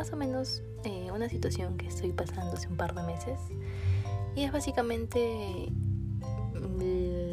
más 0.00 0.14
o 0.14 0.16
menos 0.16 0.62
eh, 0.84 1.10
una 1.12 1.28
situación 1.28 1.76
que 1.76 1.86
estoy 1.86 2.10
pasando 2.12 2.54
hace 2.54 2.68
un 2.68 2.78
par 2.78 2.94
de 2.94 3.02
meses 3.02 3.38
y 4.34 4.44
es 4.44 4.50
básicamente 4.50 5.70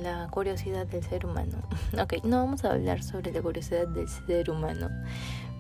la 0.02 0.28
curiosidad 0.32 0.86
del 0.86 1.02
ser 1.02 1.26
humano. 1.26 1.60
Ok, 1.98 2.26
no 2.26 2.44
vamos 2.44 2.66
a 2.66 2.74
hablar 2.74 3.02
sobre 3.04 3.32
la 3.32 3.42
curiosidad 3.42 3.88
del 3.88 4.10
ser 4.10 4.50
humano 4.50 4.90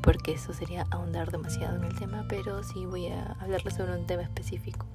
porque 0.02 0.34
eso 0.34 0.52
sería 0.52 0.85
ahondar 0.91 1.31
demasiado 1.31 1.77
en 1.77 1.85
el 1.85 1.98
tema, 1.98 2.25
pero 2.27 2.62
sí 2.62 2.85
voy 2.85 3.08
a 3.08 3.38
hablarles 3.39 3.76
sobre 3.76 3.98
un 3.98 4.05
tema 4.05 4.23
específico. 4.23 4.85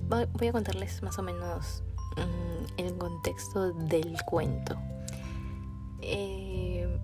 Voy 0.00 0.48
a 0.48 0.52
contarles 0.52 1.04
más 1.04 1.20
o 1.20 1.22
menos 1.22 1.84
mm, 2.16 2.80
el 2.80 2.98
contexto 2.98 3.72
del 3.74 4.20
cuento. 4.26 4.76
Eh, 6.00 6.98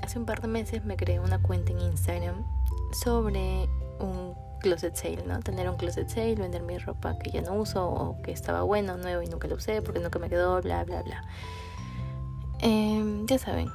hace 0.00 0.16
un 0.16 0.26
par 0.26 0.40
de 0.42 0.46
meses 0.46 0.84
me 0.84 0.96
creé 0.96 1.18
una 1.18 1.42
cuenta 1.42 1.72
en 1.72 1.80
Instagram 1.80 2.57
sobre 2.92 3.68
un 4.00 4.34
closet 4.60 4.94
sale, 4.96 5.22
¿no? 5.26 5.40
Tener 5.40 5.68
un 5.68 5.76
closet 5.76 6.08
sale, 6.08 6.34
vender 6.34 6.62
mi 6.62 6.78
ropa 6.78 7.18
que 7.18 7.30
ya 7.30 7.42
no 7.42 7.54
uso 7.54 7.88
o 7.88 8.20
que 8.22 8.32
estaba 8.32 8.62
bueno, 8.62 8.96
nuevo 8.96 9.22
y 9.22 9.26
nunca 9.26 9.48
lo 9.48 9.56
usé 9.56 9.82
porque 9.82 10.00
nunca 10.00 10.18
me 10.18 10.28
quedó, 10.28 10.60
bla, 10.60 10.84
bla, 10.84 11.02
bla. 11.02 11.24
Em, 12.60 13.26
ya 13.26 13.38
saben, 13.38 13.68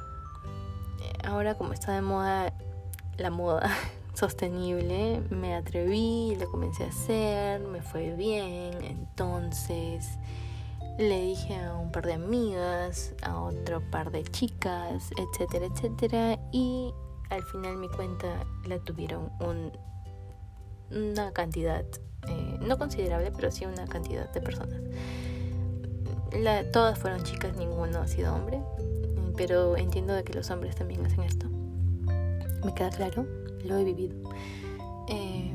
ahora 1.24 1.54
como 1.54 1.72
está 1.72 1.92
de 1.92 2.02
moda 2.02 2.52
la 3.16 3.30
moda 3.30 3.70
sostenible, 4.14 5.22
me 5.30 5.54
atreví, 5.54 6.36
lo 6.38 6.50
comencé 6.50 6.84
a 6.84 6.88
hacer, 6.88 7.60
me 7.60 7.80
fue 7.80 8.14
bien, 8.14 8.82
entonces 8.82 10.18
le 10.98 11.20
dije 11.20 11.56
a 11.56 11.74
un 11.74 11.90
par 11.90 12.06
de 12.06 12.14
amigas, 12.14 13.14
a 13.22 13.40
otro 13.40 13.80
par 13.90 14.10
de 14.10 14.22
chicas, 14.24 15.10
etcétera, 15.16 15.66
etcétera, 15.66 16.38
y 16.52 16.92
al 17.30 17.42
final 17.44 17.76
mi 17.76 17.88
cuenta 17.88 18.44
la 18.66 18.78
tuvieron 18.78 19.30
un, 19.40 19.72
una 20.90 21.32
cantidad, 21.32 21.84
eh, 22.28 22.58
no 22.60 22.78
considerable, 22.78 23.32
pero 23.34 23.50
sí 23.50 23.64
una 23.64 23.86
cantidad 23.86 24.30
de 24.32 24.40
personas. 24.40 24.80
La, 26.40 26.70
todas 26.70 26.98
fueron 26.98 27.22
chicas, 27.22 27.56
ninguno 27.56 27.98
ha 27.98 28.06
sido 28.06 28.34
hombre, 28.34 28.60
pero 29.36 29.76
entiendo 29.76 30.14
de 30.14 30.24
que 30.24 30.32
los 30.34 30.50
hombres 30.50 30.76
también 30.76 31.04
hacen 31.06 31.22
esto. 31.22 31.48
Me 32.64 32.74
queda 32.74 32.90
claro, 32.90 33.26
lo 33.64 33.76
he 33.78 33.84
vivido. 33.84 34.16
Eh, 35.08 35.52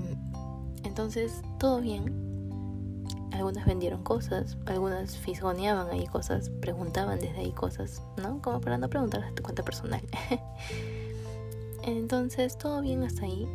entonces, 0.83 1.42
todo 1.59 1.81
bien. 1.81 2.28
Algunas 3.31 3.66
vendieron 3.66 4.04
cosas, 4.04 4.58
algunas 4.66 5.17
fisgoneaban 5.17 5.88
ahí 5.89 6.08
cosas, 6.08 6.50
preguntaban 6.61 7.20
desde 7.20 7.38
ahí 7.39 7.52
cosas, 7.52 8.02
¿no? 8.17 8.42
Como 8.42 8.59
para 8.59 8.78
no 8.78 8.89
preguntar 8.89 9.23
a 9.23 9.31
tu 9.31 9.44
cuenta 9.44 9.64
personal. 9.64 10.02
Entonces, 11.84 12.58
todo 12.58 12.82
bien 12.82 13.04
hasta 13.04 13.26
ahí. 13.26 13.48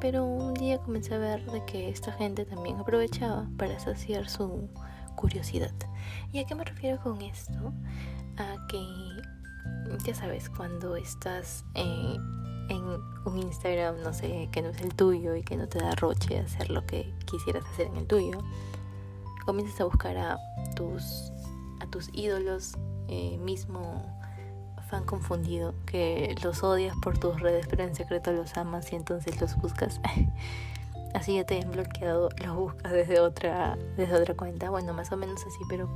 Pero 0.00 0.24
un 0.24 0.54
día 0.54 0.78
comencé 0.78 1.14
a 1.14 1.18
ver 1.18 1.44
de 1.50 1.64
que 1.64 1.88
esta 1.88 2.12
gente 2.12 2.44
también 2.44 2.76
aprovechaba 2.76 3.48
para 3.56 3.78
saciar 3.78 4.28
su 4.28 4.68
curiosidad. 5.16 5.72
¿Y 6.32 6.38
a 6.38 6.44
qué 6.44 6.54
me 6.54 6.64
refiero 6.64 7.00
con 7.02 7.20
esto? 7.22 7.72
A 8.36 8.56
que, 8.68 8.84
ya 10.04 10.14
sabes, 10.14 10.50
cuando 10.50 10.96
estás 10.96 11.64
en 11.74 12.20
un 13.24 13.38
Instagram, 13.38 14.02
no 14.02 14.12
sé, 14.12 14.48
que 14.52 14.62
no 14.62 14.68
es 14.68 14.80
el 14.82 14.94
tuyo 14.94 15.34
y 15.34 15.42
que 15.42 15.56
no 15.56 15.66
te 15.68 15.78
da 15.78 15.92
roche 15.92 16.38
hacer 16.38 16.70
lo 16.70 16.84
que 16.84 17.12
quisieras 17.24 17.64
hacer 17.72 17.86
en 17.86 17.96
el 17.96 18.06
tuyo, 18.06 18.38
comienzas 19.44 19.80
a 19.80 19.84
buscar 19.84 20.16
a 20.16 20.38
tus, 20.74 21.32
a 21.80 21.86
tus 21.86 22.10
ídolos 22.12 22.76
eh, 23.08 23.38
mismo 23.38 24.15
fan 24.88 25.04
confundido, 25.04 25.74
que 25.86 26.34
los 26.42 26.62
odias 26.62 26.96
por 27.02 27.18
tus 27.18 27.40
redes, 27.40 27.66
pero 27.68 27.84
en 27.84 27.94
secreto 27.94 28.32
los 28.32 28.56
amas 28.56 28.92
y 28.92 28.96
entonces 28.96 29.40
los 29.40 29.56
buscas. 29.56 30.00
así 31.14 31.34
ya 31.34 31.44
te 31.44 31.60
han 31.60 31.70
bloqueado, 31.70 32.28
los 32.44 32.54
buscas 32.54 32.92
desde 32.92 33.20
otra, 33.20 33.76
desde 33.96 34.14
otra 34.14 34.34
cuenta. 34.34 34.70
Bueno, 34.70 34.92
más 34.92 35.10
o 35.12 35.16
menos 35.16 35.40
así, 35.46 35.58
pero 35.68 35.88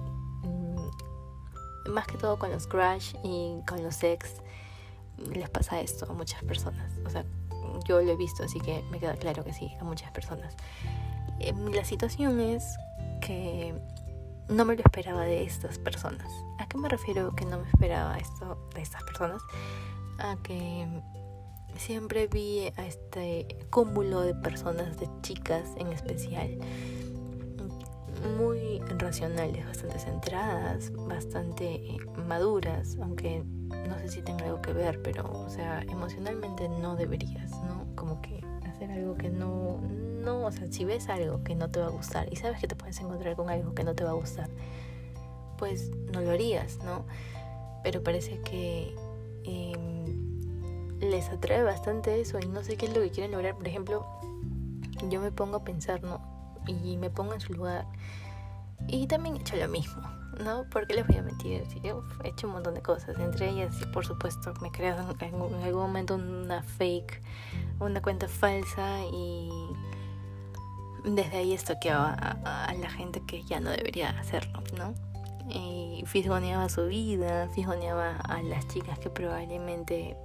mm, 0.42 1.90
más 1.90 2.06
que 2.06 2.16
todo 2.16 2.38
con 2.38 2.50
los 2.50 2.66
crush 2.66 3.14
y 3.22 3.60
con 3.66 3.82
los 3.82 4.02
ex 4.02 4.40
les 5.32 5.50
pasa 5.50 5.80
esto 5.80 6.06
a 6.10 6.14
muchas 6.14 6.42
personas. 6.44 6.92
O 7.04 7.10
sea, 7.10 7.24
yo 7.86 8.00
lo 8.00 8.12
he 8.12 8.16
visto, 8.16 8.44
así 8.44 8.60
que 8.60 8.82
me 8.90 8.98
queda 8.98 9.14
claro 9.14 9.44
que 9.44 9.52
sí, 9.52 9.72
a 9.80 9.84
muchas 9.84 10.10
personas. 10.12 10.56
Em, 11.38 11.72
la 11.72 11.84
situación 11.84 12.40
es 12.40 12.76
que 13.20 13.74
no 14.50 14.64
me 14.64 14.74
lo 14.74 14.82
esperaba 14.82 15.22
de 15.22 15.44
estas 15.44 15.78
personas. 15.78 16.30
¿A 16.58 16.66
qué 16.66 16.76
me 16.76 16.88
refiero 16.88 17.34
que 17.34 17.44
no 17.44 17.60
me 17.60 17.68
esperaba 17.68 18.18
esto 18.18 18.68
de 18.74 18.82
estas 18.82 19.02
personas? 19.04 19.40
A 20.18 20.36
que 20.42 20.86
siempre 21.76 22.26
vi 22.26 22.72
a 22.76 22.86
este 22.86 23.46
cúmulo 23.70 24.20
de 24.20 24.34
personas, 24.34 24.98
de 24.98 25.08
chicas 25.22 25.64
en 25.76 25.88
especial, 25.92 26.58
muy 28.36 28.80
racionales, 28.98 29.64
bastante 29.66 29.98
centradas, 29.98 30.92
bastante 30.92 31.96
maduras, 32.26 32.98
aunque 33.00 33.42
no 33.88 33.98
sé 33.98 34.08
si 34.08 34.22
tenga 34.22 34.44
algo 34.44 34.60
que 34.60 34.72
ver, 34.72 35.00
pero, 35.02 35.30
o 35.30 35.48
sea, 35.48 35.82
emocionalmente 35.82 36.68
no 36.68 36.96
deberías, 36.96 37.50
¿no? 37.62 37.86
Como 37.94 38.20
que 38.20 38.44
hacer 38.68 38.90
algo 38.90 39.14
que 39.14 39.30
no, 39.30 39.80
o 40.58 40.72
si 40.72 40.84
ves 40.84 41.08
algo 41.08 41.42
que 41.44 41.54
no 41.54 41.70
te 41.70 41.80
va 41.80 41.86
a 41.86 41.90
gustar 41.90 42.32
y 42.32 42.36
sabes 42.36 42.60
que 42.60 42.66
te 42.66 42.76
puedes 42.76 42.98
encontrar 43.00 43.36
con 43.36 43.50
algo 43.50 43.74
que 43.74 43.84
no 43.84 43.94
te 43.94 44.04
va 44.04 44.10
a 44.10 44.14
gustar, 44.14 44.48
pues 45.58 45.90
no 46.12 46.20
lo 46.20 46.30
harías, 46.30 46.78
¿no? 46.84 47.04
Pero 47.82 48.02
parece 48.02 48.40
que 48.40 48.94
em, 49.44 51.00
les 51.00 51.28
atrae 51.28 51.62
bastante 51.62 52.20
eso 52.20 52.38
y 52.40 52.46
no 52.46 52.62
sé 52.62 52.76
qué 52.76 52.86
es 52.86 52.94
lo 52.94 53.02
que 53.02 53.10
quieren 53.10 53.32
lograr. 53.32 53.54
Por 53.56 53.68
ejemplo, 53.68 54.06
yo 55.08 55.20
me 55.20 55.32
pongo 55.32 55.58
a 55.58 55.64
pensar, 55.64 56.02
¿no? 56.02 56.20
Y 56.66 56.96
me 56.96 57.10
pongo 57.10 57.34
en 57.34 57.40
su 57.40 57.52
lugar. 57.52 57.86
Y 58.88 59.06
también 59.06 59.36
he 59.36 59.40
hecho 59.40 59.56
lo 59.56 59.68
mismo, 59.68 60.02
¿no? 60.44 60.64
Porque 60.70 60.94
les 60.94 61.06
voy 61.06 61.16
a 61.16 61.22
mentir? 61.22 61.62
he 62.24 62.28
hecho 62.28 62.46
un 62.46 62.54
montón 62.54 62.74
de 62.74 62.82
cosas. 62.82 63.18
Entre 63.18 63.48
ellas, 63.48 63.74
por 63.92 64.04
supuesto, 64.04 64.52
me 64.60 64.68
he 64.68 64.70
creado 64.70 65.14
en 65.20 65.34
algún 65.62 65.82
momento 65.82 66.16
una 66.16 66.62
fake, 66.62 67.22
una 67.78 68.02
cuenta 68.02 68.28
falsa 68.28 69.00
y 69.12 69.50
desde 71.04 71.38
ahí 71.38 71.52
estoqueaba 71.52 72.12
a, 72.44 72.72
la 72.74 72.90
gente 72.90 73.22
que 73.26 73.42
ya 73.42 73.60
no 73.60 73.70
debería 73.70 74.10
hacerlo, 74.10 74.62
¿no? 74.76 74.94
Y 75.48 76.04
fisgoneaba 76.06 76.68
su 76.68 76.86
vida, 76.86 77.48
fisgoneaba 77.54 78.16
a 78.18 78.42
las 78.42 78.66
chicas 78.68 78.98
que 78.98 79.10
probablemente 79.10 80.16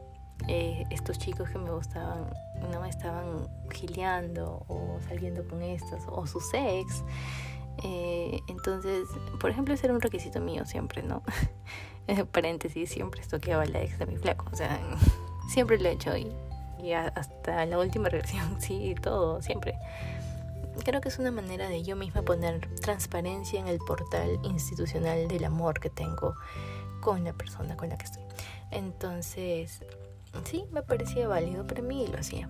eh, 0.48 0.84
estos 0.92 1.18
chicos 1.18 1.50
que 1.50 1.58
me 1.58 1.72
gustaban 1.72 2.30
no 2.72 2.86
estaban 2.86 3.48
gileando 3.72 4.64
o 4.68 5.00
saliendo 5.08 5.48
con 5.48 5.62
estas 5.62 6.04
o 6.08 6.26
sus 6.28 6.54
ex. 6.54 7.04
Eh, 7.84 8.40
entonces, 8.48 9.08
por 9.40 9.50
ejemplo, 9.50 9.74
ese 9.74 9.88
era 9.88 9.94
un 9.94 10.02
requisito 10.02 10.40
mío 10.40 10.66
siempre, 10.66 11.02
¿no? 11.02 11.24
Paréntesis, 12.32 12.90
siempre 12.90 13.22
estoqueaba 13.22 13.64
a 13.64 13.66
la 13.66 13.82
ex 13.82 13.98
de 13.98 14.06
mi 14.06 14.18
flaco, 14.18 14.46
o 14.52 14.56
sea, 14.56 14.80
siempre 15.50 15.80
lo 15.80 15.90
he 15.90 15.94
hecho 15.94 16.16
y, 16.16 16.32
y 16.82 16.94
hasta 16.94 17.66
la 17.66 17.80
última 17.80 18.10
relación, 18.10 18.56
sí, 18.62 18.96
todo, 19.02 19.42
siempre 19.42 19.76
creo 20.84 21.02
que 21.02 21.10
es 21.10 21.20
una 21.20 21.32
manera 21.32 21.70
de 21.70 21.84
yo 21.84 21.96
misma 21.96 22.22
poner 22.22 22.68
transparencia 22.82 23.60
en 23.60 23.68
el 23.68 23.80
portal 23.80 24.40
institucional 24.44 25.28
del 25.28 25.46
amor 25.46 25.80
que 25.80 25.90
tengo 25.90 26.36
con 27.02 27.24
la 27.24 27.34
persona 27.34 27.78
con 27.78 27.90
la 27.90 27.98
que 27.98 28.06
estoy. 28.06 28.24
Entonces, 28.72 29.82
sí, 30.44 30.66
me 30.72 30.82
parecía 30.82 31.28
válido 31.28 31.66
para 31.66 31.82
mí 31.82 32.04
y 32.04 32.08
lo 32.08 32.18
hacía. 32.18 32.50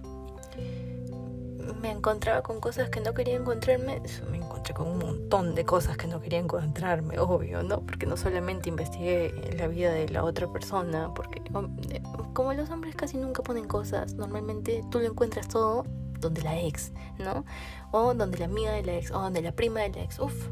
Me 1.81 1.91
encontraba 1.91 2.41
con 2.41 2.59
cosas 2.59 2.89
que 2.89 3.01
no 3.01 3.13
quería 3.13 3.35
encontrarme, 3.35 4.01
me 4.29 4.37
encontré 4.37 4.73
con 4.73 4.87
un 4.87 4.99
montón 4.99 5.55
de 5.55 5.65
cosas 5.65 5.97
que 5.97 6.07
no 6.07 6.21
quería 6.21 6.39
encontrarme, 6.39 7.19
obvio, 7.19 7.63
¿no? 7.63 7.81
Porque 7.81 8.05
no 8.05 8.17
solamente 8.17 8.69
investigué 8.69 9.53
la 9.57 9.67
vida 9.67 9.91
de 9.91 10.07
la 10.09 10.23
otra 10.23 10.51
persona, 10.51 11.11
porque 11.13 11.41
eh, 11.89 12.03
como 12.33 12.53
los 12.53 12.69
hombres 12.69 12.95
casi 12.95 13.17
nunca 13.17 13.41
ponen 13.41 13.65
cosas, 13.67 14.13
normalmente 14.13 14.83
tú 14.91 14.99
lo 14.99 15.07
encuentras 15.07 15.47
todo 15.47 15.85
donde 16.19 16.41
la 16.41 16.59
ex, 16.59 16.91
¿no? 17.17 17.45
O 17.91 18.13
donde 18.13 18.37
la 18.37 18.45
amiga 18.45 18.71
de 18.71 18.83
la 18.83 18.95
ex, 18.95 19.11
o 19.11 19.19
donde 19.19 19.41
la 19.41 19.51
prima 19.51 19.81
de 19.81 19.89
la 19.89 20.03
ex. 20.03 20.19
Uf, 20.19 20.49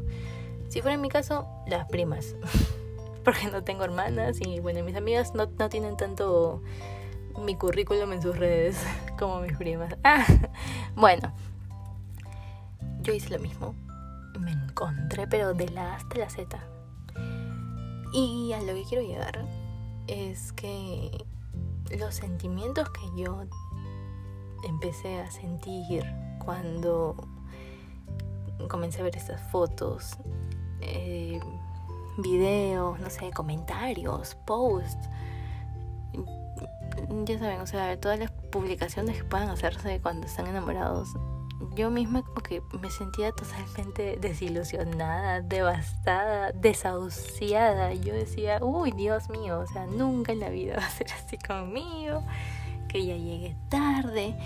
si 0.68 0.80
fuera 0.80 0.94
en 0.94 1.00
mi 1.00 1.08
caso, 1.08 1.46
las 1.66 1.86
primas. 1.88 2.34
Porque 3.24 3.46
no 3.50 3.64
tengo 3.64 3.84
hermanas 3.84 4.38
y 4.40 4.60
bueno, 4.60 4.82
mis 4.82 4.96
amigas 4.96 5.34
no, 5.34 5.46
no 5.58 5.68
tienen 5.68 5.96
tanto 5.96 6.62
mi 7.40 7.56
currículum 7.56 8.12
en 8.12 8.22
sus 8.22 8.36
redes 8.36 8.76
como 9.18 9.40
mis 9.40 9.56
primas. 9.56 9.94
Ah, 10.04 10.24
bueno, 10.94 11.32
yo 13.02 13.12
hice 13.12 13.30
lo 13.30 13.38
mismo. 13.38 13.74
Me 14.38 14.52
encontré, 14.52 15.26
pero 15.26 15.54
de 15.54 15.68
la 15.70 15.92
A 15.92 15.96
hasta 15.96 16.18
la 16.18 16.28
Z. 16.28 16.58
Y 18.12 18.52
a 18.52 18.60
lo 18.60 18.74
que 18.74 18.84
quiero 18.84 19.04
llegar 19.04 19.44
es 20.06 20.52
que 20.52 21.24
los 21.98 22.14
sentimientos 22.14 22.88
que 22.90 23.22
yo 23.22 23.44
empecé 24.64 25.20
a 25.20 25.30
sentir 25.30 26.04
cuando 26.44 27.16
comencé 28.68 29.00
a 29.00 29.04
ver 29.04 29.16
estas 29.16 29.40
fotos, 29.50 30.16
eh, 30.80 31.40
videos, 32.18 33.00
no 33.00 33.10
sé, 33.10 33.30
comentarios, 33.32 34.36
posts. 34.46 35.08
ya 37.24 37.38
saben, 37.38 37.60
o 37.60 37.66
sea, 37.66 37.98
todas 38.00 38.18
las 38.18 38.30
publicaciones 38.30 39.16
que 39.16 39.24
puedan 39.24 39.48
hacerse 39.48 40.00
cuando 40.00 40.26
están 40.26 40.46
enamorados, 40.46 41.14
yo 41.74 41.90
misma 41.90 42.22
como 42.22 42.40
que 42.42 42.62
me 42.80 42.90
sentía 42.90 43.32
totalmente 43.32 44.16
desilusionada, 44.20 45.40
devastada, 45.40 46.52
desahuciada. 46.52 47.94
Yo 47.94 48.14
decía, 48.14 48.58
uy, 48.62 48.92
Dios 48.92 49.28
mío, 49.30 49.60
o 49.60 49.66
sea, 49.66 49.86
nunca 49.86 50.32
en 50.32 50.40
la 50.40 50.50
vida 50.50 50.76
va 50.76 50.86
a 50.86 50.90
ser 50.90 51.08
así 51.12 51.38
conmigo, 51.38 52.22
que 52.94 53.04
ya 53.04 53.16
llegué 53.16 53.56
tarde, 53.70 54.36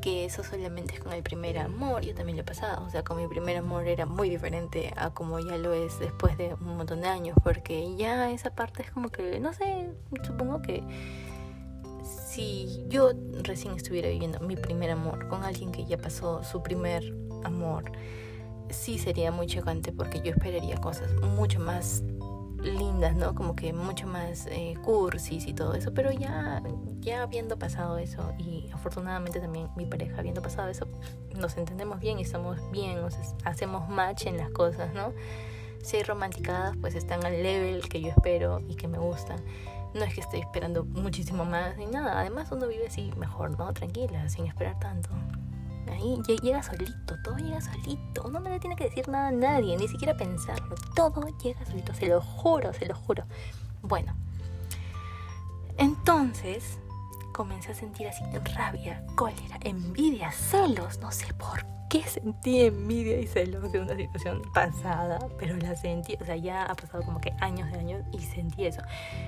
que 0.00 0.24
eso 0.24 0.44
solamente 0.44 0.94
es 0.94 1.00
con 1.00 1.12
el 1.12 1.24
primer 1.24 1.58
amor. 1.58 2.02
Yo 2.02 2.14
también 2.14 2.36
lo 2.36 2.42
he 2.42 2.46
pasado, 2.46 2.86
o 2.86 2.90
sea, 2.90 3.02
con 3.02 3.16
mi 3.16 3.26
primer 3.26 3.56
amor 3.56 3.88
era 3.88 4.06
muy 4.06 4.30
diferente 4.30 4.94
a 4.96 5.10
como 5.10 5.40
ya 5.40 5.56
lo 5.56 5.72
es 5.72 5.98
después 5.98 6.38
de 6.38 6.54
un 6.54 6.76
montón 6.76 7.00
de 7.00 7.08
años, 7.08 7.36
porque 7.42 7.96
ya 7.96 8.30
esa 8.30 8.50
parte 8.50 8.84
es 8.84 8.92
como 8.92 9.08
que, 9.08 9.40
no 9.40 9.52
sé, 9.52 9.88
supongo 10.22 10.62
que 10.62 10.84
si 12.04 12.84
yo 12.88 13.10
recién 13.42 13.74
estuviera 13.74 14.08
viviendo 14.08 14.38
mi 14.38 14.54
primer 14.54 14.92
amor 14.92 15.26
con 15.26 15.42
alguien 15.42 15.72
que 15.72 15.84
ya 15.84 15.98
pasó 15.98 16.44
su 16.44 16.62
primer 16.62 17.02
amor, 17.42 17.90
sí 18.70 18.96
sería 19.00 19.32
muy 19.32 19.48
chocante 19.48 19.90
porque 19.90 20.20
yo 20.20 20.30
esperaría 20.30 20.76
cosas 20.76 21.10
mucho 21.36 21.58
más 21.58 22.04
lindas, 22.58 23.14
¿no? 23.14 23.34
Como 23.34 23.54
que 23.54 23.72
mucho 23.72 24.06
más 24.06 24.46
eh, 24.46 24.74
cursis 24.82 25.46
y 25.46 25.54
todo 25.54 25.74
eso, 25.74 25.92
pero 25.94 26.12
ya, 26.12 26.62
ya 27.00 27.22
habiendo 27.22 27.58
pasado 27.58 27.98
eso 27.98 28.32
y 28.38 28.70
afortunadamente 28.72 29.40
también 29.40 29.68
mi 29.76 29.86
pareja 29.86 30.18
habiendo 30.18 30.42
pasado 30.42 30.68
eso, 30.68 30.86
nos 31.36 31.56
entendemos 31.56 32.00
bien 32.00 32.18
y 32.18 32.22
estamos 32.22 32.58
bien, 32.70 32.98
o 32.98 33.08
hacemos 33.44 33.88
match 33.88 34.26
en 34.26 34.36
las 34.36 34.50
cosas, 34.50 34.92
¿no? 34.94 35.12
Si 35.82 35.96
hay 35.96 36.02
romanticadas, 36.02 36.76
pues 36.80 36.94
están 36.94 37.24
al 37.24 37.42
level 37.42 37.88
que 37.88 38.00
yo 38.00 38.08
espero 38.08 38.60
y 38.68 38.74
que 38.74 38.88
me 38.88 38.98
gustan 38.98 39.40
no 39.94 40.04
es 40.04 40.14
que 40.14 40.20
estoy 40.20 40.40
esperando 40.40 40.84
muchísimo 40.84 41.44
más 41.44 41.76
ni 41.76 41.86
nada. 41.86 42.20
Además 42.20 42.48
uno 42.52 42.66
vive 42.68 42.86
así 42.86 43.10
mejor, 43.16 43.58
¿no? 43.58 43.72
Tranquila, 43.72 44.28
sin 44.28 44.46
esperar 44.46 44.78
tanto. 44.78 45.08
Ahí 45.92 46.20
llega 46.42 46.62
solito, 46.62 47.16
todo 47.22 47.36
llega 47.36 47.60
solito. 47.60 48.28
No 48.30 48.40
le 48.40 48.60
tiene 48.60 48.76
que 48.76 48.84
decir 48.84 49.08
nada 49.08 49.28
a 49.28 49.32
nadie, 49.32 49.76
ni 49.76 49.88
siquiera 49.88 50.16
pensarlo. 50.16 50.74
Todo 50.94 51.26
llega 51.42 51.64
solito, 51.66 51.94
se 51.94 52.06
lo 52.06 52.20
juro, 52.20 52.72
se 52.72 52.86
lo 52.86 52.94
juro. 52.94 53.24
Bueno, 53.82 54.14
entonces 55.76 56.78
comencé 57.38 57.70
a 57.70 57.74
sentir 57.74 58.08
así 58.08 58.24
rabia, 58.56 59.00
cólera, 59.14 59.60
envidia, 59.60 60.32
celos, 60.32 60.98
no 60.98 61.12
sé 61.12 61.32
por 61.34 61.64
qué 61.88 62.02
sentí 62.02 62.62
envidia 62.62 63.20
y 63.20 63.28
celos 63.28 63.70
de 63.70 63.80
una 63.80 63.94
situación 63.94 64.42
pasada, 64.52 65.20
pero 65.38 65.56
la 65.56 65.76
sentí, 65.76 66.16
o 66.20 66.24
sea, 66.24 66.34
ya 66.34 66.64
ha 66.64 66.74
pasado 66.74 67.04
como 67.04 67.20
que 67.20 67.32
años 67.38 67.70
de 67.70 67.78
años 67.78 68.04
y 68.12 68.18
sentí 68.18 68.66
eso. 68.66 68.82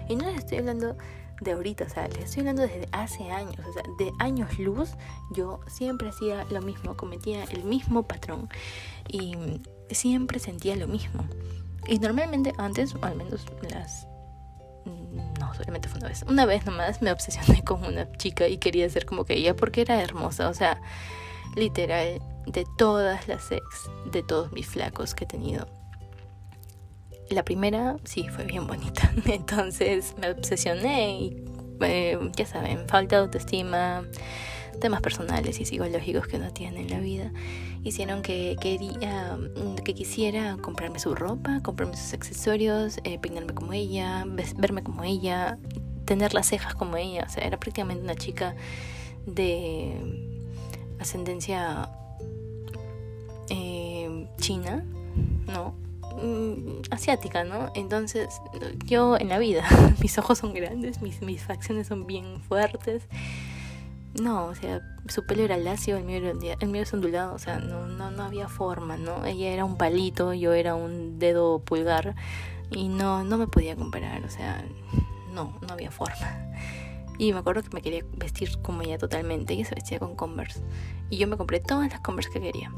Y 0.09 0.17
no 0.17 0.27
les 0.27 0.39
estoy 0.39 0.59
hablando 0.59 0.97
de 1.41 1.53
ahorita, 1.53 1.85
o 1.85 1.89
sea, 1.89 2.09
les 2.09 2.25
estoy 2.25 2.41
hablando 2.41 2.63
desde 2.63 2.89
hace 2.91 3.31
años, 3.31 3.61
o 3.65 3.73
sea, 3.73 3.85
de 4.01 4.11
años 4.19 4.59
luz, 4.59 4.97
yo 5.31 5.61
siempre 5.69 6.09
hacía 6.09 6.45
lo 6.51 6.63
mismo, 6.63 6.97
cometía 6.97 7.45
el 7.45 7.63
mismo 7.63 8.03
patrón 8.03 8.49
y 9.07 9.37
siempre 9.91 10.41
sentía 10.41 10.75
lo 10.75 10.89
mismo. 10.89 11.25
Y 11.87 12.01
normalmente 12.01 12.55
antes, 12.59 12.93
o 12.97 13.05
al 13.05 13.15
menos 13.15 13.47
las 13.71 14.10
no, 14.85 15.55
solamente 15.55 15.89
fue 15.89 15.99
una 15.99 16.09
vez. 16.09 16.25
Una 16.29 16.47
vez 16.47 16.65
nomás 16.67 17.03
me 17.03 17.13
obsesioné 17.13 17.63
con 17.65 17.85
una 17.85 18.11
chica 18.13 18.49
y 18.49 18.59
quería 18.59 18.89
ser 18.89 19.07
como 19.07 19.25
que 19.25 19.35
ella 19.35 19.55
porque 19.55 19.83
era 19.83 20.03
hermosa. 20.03 20.49
O 20.49 20.55
sea, 20.55 20.81
literal, 21.57 22.21
de 22.47 22.67
todas 22.77 23.29
las 23.29 23.51
ex, 23.53 23.91
de 24.11 24.23
todos 24.23 24.53
mis 24.53 24.67
flacos 24.67 25.15
que 25.15 25.25
he 25.25 25.27
tenido. 25.27 25.67
La 27.29 27.45
primera 27.45 27.97
sí 28.05 28.29
fue 28.29 28.45
bien 28.45 28.67
bonita, 28.67 29.13
entonces 29.27 30.15
me 30.19 30.31
obsesioné 30.31 31.13
y 31.13 31.45
eh, 31.81 32.19
ya 32.37 32.47
saben, 32.47 32.89
falta 32.89 33.17
de 33.17 33.23
autoestima, 33.23 34.03
temas 34.81 35.01
personales 35.01 35.61
y 35.61 35.65
psicológicos 35.65 36.27
que 36.27 36.37
uno 36.37 36.53
tiene 36.53 36.83
en 36.83 36.91
la 36.91 36.99
vida, 37.01 37.33
hicieron 37.83 38.23
que 38.23 38.57
quería, 38.61 39.39
que 39.85 39.95
quisiera 39.95 40.57
comprarme 40.61 40.99
su 40.99 41.15
ropa, 41.15 41.61
comprarme 41.63 41.97
sus 41.97 42.13
accesorios, 42.15 42.99
eh, 43.05 43.19
como 43.55 43.73
ella, 43.73 44.25
verme 44.57 44.83
como 44.83 45.05
ella, 45.05 45.59
tener 46.05 46.35
las 46.35 46.49
cejas 46.49 46.75
como 46.75 46.97
ella, 46.97 47.25
o 47.27 47.31
sea, 47.31 47.45
era 47.45 47.59
prácticamente 47.59 48.03
una 48.03 48.17
chica 48.17 48.55
de 49.27 50.41
ascendencia 50.99 51.89
eh, 53.49 54.27
china, 54.39 54.85
¿no? 55.47 55.75
Mm, 56.23 56.83
asiática, 56.91 57.45
¿no? 57.45 57.71
Entonces, 57.75 58.41
yo 58.85 59.17
en 59.19 59.29
la 59.29 59.39
vida, 59.39 59.65
mis 60.01 60.19
ojos 60.19 60.39
son 60.39 60.53
grandes, 60.53 61.01
mis 61.01 61.43
facciones 61.43 61.87
son 61.87 62.07
bien 62.07 62.41
fuertes. 62.41 63.05
No, 64.15 64.47
o 64.47 64.55
sea, 64.55 64.83
su 65.09 65.25
pelo 65.25 65.43
era 65.43 65.57
lacio, 65.57 65.97
el 65.97 66.05
mío, 66.05 66.17
era, 66.17 66.57
el 66.59 66.69
mío 66.69 66.83
es 66.83 66.93
ondulado, 66.93 67.35
o 67.35 67.39
sea, 67.39 67.59
no, 67.59 67.87
no, 67.87 68.11
no 68.11 68.23
había 68.25 68.49
forma, 68.49 68.97
¿no? 68.97 69.25
Ella 69.25 69.51
era 69.51 69.65
un 69.65 69.77
palito, 69.77 70.35
yo 70.35 70.53
era 70.53 70.75
un 70.75 71.19
dedo 71.19 71.61
pulgar 71.61 72.17
y 72.71 72.89
no, 72.89 73.23
no 73.25 73.39
me 73.39 73.47
podía 73.47 73.77
comparar, 73.77 74.25
o 74.25 74.31
sea, 74.31 74.65
no, 75.33 75.59
no 75.61 75.73
había 75.73 75.91
forma. 75.91 76.51
Y 77.19 77.35
me 77.35 77.41
acuerdo 77.41 77.63
que 77.63 77.69
me 77.75 77.83
quería 77.83 78.03
vestir 78.17 78.61
como 78.63 78.81
ella 78.81 78.97
totalmente. 78.97 79.53
Ella 79.53 79.67
se 79.67 79.75
vestía 79.75 79.99
con 79.99 80.17
Converse. 80.17 80.63
Y 81.11 81.19
yo 81.19 81.29
me 81.29 81.37
compré 81.37 81.61
todas 81.61 81.91
las 81.91 82.01
Converse 82.01 82.31
que 82.31 82.41
quería. 82.41 82.73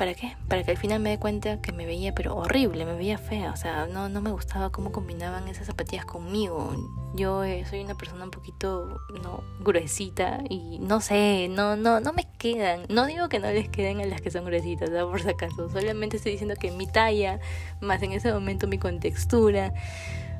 ¿Para 0.00 0.14
qué? 0.14 0.34
Para 0.48 0.62
que 0.62 0.70
al 0.70 0.78
final 0.78 0.98
me 0.98 1.10
dé 1.10 1.18
cuenta 1.18 1.60
que 1.60 1.72
me 1.72 1.84
veía, 1.84 2.14
pero 2.14 2.34
horrible, 2.34 2.86
me 2.86 2.94
veía 2.94 3.18
fea. 3.18 3.52
O 3.52 3.56
sea, 3.56 3.86
no, 3.86 4.08
no 4.08 4.22
me 4.22 4.30
gustaba 4.30 4.70
cómo 4.70 4.92
combinaban 4.92 5.46
esas 5.46 5.66
zapatillas 5.66 6.06
conmigo. 6.06 6.74
Yo 7.14 7.44
eh, 7.44 7.66
soy 7.68 7.82
una 7.82 7.94
persona 7.94 8.24
un 8.24 8.30
poquito, 8.30 8.98
no, 9.22 9.44
gruesita 9.62 10.42
y 10.48 10.78
no 10.78 11.02
sé, 11.02 11.48
no, 11.50 11.76
no, 11.76 12.00
no 12.00 12.14
me 12.14 12.26
quedan. 12.38 12.86
No 12.88 13.04
digo 13.04 13.28
que 13.28 13.40
no 13.40 13.48
les 13.48 13.68
queden 13.68 14.00
a 14.00 14.06
las 14.06 14.22
que 14.22 14.30
son 14.30 14.46
gruesitas, 14.46 14.88
por 14.88 15.20
si 15.20 15.28
acaso. 15.28 15.68
Solamente 15.68 16.16
estoy 16.16 16.32
diciendo 16.32 16.54
que 16.58 16.70
mi 16.70 16.86
talla, 16.86 17.38
más 17.82 18.02
en 18.02 18.12
ese 18.12 18.32
momento 18.32 18.66
mi 18.66 18.78
contextura, 18.78 19.74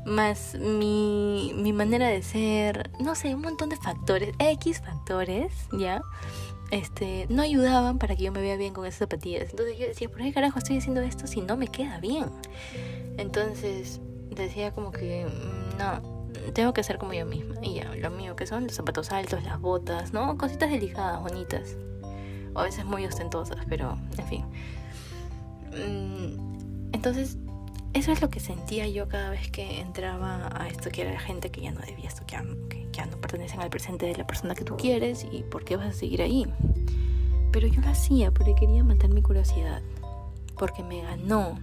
más 0.07 0.55
mi, 0.55 1.53
mi 1.55 1.75
manera 1.75 2.09
de 2.09 2.23
ser, 2.23 2.89
no 2.99 3.15
sé, 3.15 3.35
un 3.35 3.43
montón 3.43 3.69
de 3.69 3.77
factores, 3.77 4.35
X 4.39 4.81
factores, 4.81 5.53
¿ya? 5.79 6.01
Este, 6.71 7.27
no 7.29 7.43
ayudaban 7.43 7.99
para 7.99 8.15
que 8.15 8.25
yo 8.25 8.33
me 8.33 8.41
vea 8.41 8.57
bien 8.57 8.73
con 8.73 8.87
esas 8.87 9.01
zapatillas. 9.01 9.51
Entonces 9.51 9.79
yo 9.79 9.87
decía, 9.87 10.09
¿por 10.09 10.19
qué 10.19 10.33
carajo 10.33 10.59
estoy 10.59 10.79
haciendo 10.79 11.01
esto 11.01 11.27
si 11.27 11.41
no 11.41 11.57
me 11.57 11.69
queda 11.69 11.99
bien? 11.99 12.27
Entonces 13.17 14.01
decía 14.31 14.71
como 14.73 14.93
que, 14.93 15.27
mm, 15.27 15.79
no, 15.79 16.21
tengo 16.53 16.73
que 16.73 16.83
ser 16.83 16.99
como 16.99 17.13
yo 17.13 17.27
misma. 17.27 17.57
Y 17.63 17.75
ya, 17.75 17.95
lo 17.95 18.11
mío 18.11 18.37
que 18.37 18.47
son 18.47 18.65
los 18.65 18.75
zapatos 18.75 19.11
altos, 19.11 19.43
las 19.43 19.61
botas, 19.61 20.13
¿no? 20.13 20.39
Cositas 20.39 20.71
delicadas, 20.71 21.21
bonitas. 21.21 21.77
O 22.55 22.61
a 22.61 22.65
veces 22.65 22.85
muy 22.85 23.05
ostentosas, 23.05 23.59
pero 23.69 23.99
en 24.17 24.27
fin. 24.27 24.45
Mm, 25.73 26.93
entonces 26.93 27.37
eso 27.93 28.13
es 28.13 28.21
lo 28.23 28.31
que 28.31 28.41
sentía 28.41 28.87
yo 28.89 29.09
cada 29.09 29.31
vez 29.31 29.51
que 29.51 29.81
entraba 29.81 30.49
a 30.55 30.69
estoquear 30.69 31.09
a 31.09 31.13
la 31.13 31.21
gente 31.21 31.51
que 31.51 31.63
ya 31.63 31.73
no 31.73 31.81
debía 31.81 32.09
estoquear, 32.09 32.47
que 32.69 32.89
ya 32.93 33.07
no 33.07 33.17
pertenecen 33.17 33.61
al 33.61 33.71
presente 33.71 34.07
de 34.07 34.17
la 34.17 34.27
persona 34.27 34.55
que 34.55 34.65
tú 34.65 34.77
quieres 34.77 35.27
y 35.31 35.43
por 35.43 35.65
qué 35.65 35.77
vas 35.77 35.89
a 35.89 35.93
seguir 35.93 36.23
ahí. 36.23 36.47
Pero 37.53 37.67
yo 37.67 37.81
lo 37.81 37.89
hacía 37.89 38.31
porque 38.31 38.55
quería 38.55 38.85
matar 38.85 39.11
mi 39.11 39.23
curiosidad, 39.23 39.83
porque 40.57 40.85
me 40.85 41.03
ganó 41.03 41.59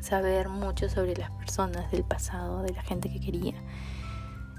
saber 0.00 0.48
mucho 0.48 0.88
sobre 0.88 1.16
las 1.16 1.30
personas 1.32 1.90
del 1.90 2.04
pasado, 2.04 2.62
de 2.62 2.72
la 2.72 2.82
gente 2.82 3.10
que 3.12 3.20
quería. 3.20 3.54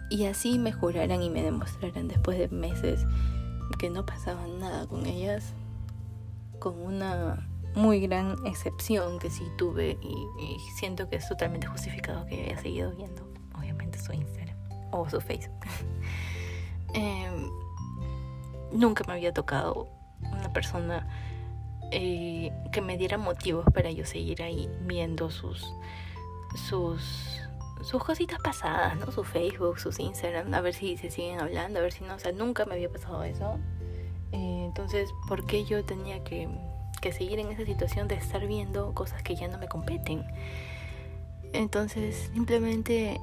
Y 0.09 0.25
así 0.25 0.59
me 0.59 0.71
juraran 0.71 1.23
y 1.23 1.29
me 1.29 1.41
demostraran 1.41 2.07
después 2.07 2.37
de 2.37 2.49
meses 2.49 3.05
que 3.79 3.89
no 3.89 4.05
pasaba 4.05 4.45
nada 4.59 4.87
con 4.87 5.05
ellas, 5.05 5.53
con 6.59 6.79
una 6.79 7.47
muy 7.77 7.99
gran 7.99 8.45
excepción 8.45 9.19
que 9.19 9.29
sí 9.29 9.47
tuve 9.55 9.97
y, 10.01 10.59
siento 10.75 11.09
que 11.09 11.17
es 11.17 11.27
totalmente 11.27 11.67
justificado 11.67 12.25
que 12.25 12.45
haya 12.45 12.57
seguido 12.57 12.91
viendo, 12.91 13.27
obviamente, 13.57 13.99
su 13.99 14.13
Instagram 14.13 14.57
o 14.91 15.09
su 15.09 15.21
Facebook. 15.21 15.59
Em, 16.93 17.51
nunca 18.71 19.03
me 19.05 19.13
había 19.13 19.33
tocado 19.33 19.89
una 20.21 20.53
persona 20.53 21.05
eh, 21.91 22.49
que 22.71 22.81
me 22.81 22.97
diera 22.97 23.17
motivos 23.17 23.65
para 23.73 23.91
yo 23.91 24.05
seguir 24.05 24.41
ahí 24.41 24.69
viendo 24.83 25.29
sus 25.29 25.75
sus 26.55 27.41
sus 27.81 28.03
cositas 28.03 28.39
pasadas, 28.39 28.97
¿no? 28.97 29.11
Su 29.11 29.25
Facebook, 29.25 29.79
sus 29.79 29.99
Instagram, 29.99 30.53
a 30.53 30.61
ver 30.61 30.73
si 30.73 30.97
se 30.97 31.11
siguen 31.11 31.41
hablando, 31.41 31.79
a 31.79 31.81
ver 31.81 31.91
si 31.91 32.05
no, 32.05 32.15
o 32.15 32.19
sea, 32.19 32.31
nunca 32.31 32.65
me 32.65 32.75
había 32.75 32.89
pasado 32.89 33.21
eso. 33.23 33.59
Eh, 34.31 34.63
entonces, 34.65 35.13
¿por 35.27 35.45
qué 35.45 35.65
yo 35.65 35.83
tenía 35.83 36.23
que 36.23 36.47
que 36.99 37.11
seguir 37.11 37.39
en 37.39 37.51
esa 37.51 37.65
situación 37.65 38.07
de 38.07 38.15
estar 38.15 38.45
viendo 38.45 38.93
cosas 38.93 39.23
que 39.23 39.35
ya 39.35 39.47
no 39.47 39.57
me 39.57 39.67
competen. 39.67 40.25
Entonces, 41.53 42.29
simplemente 42.33 43.19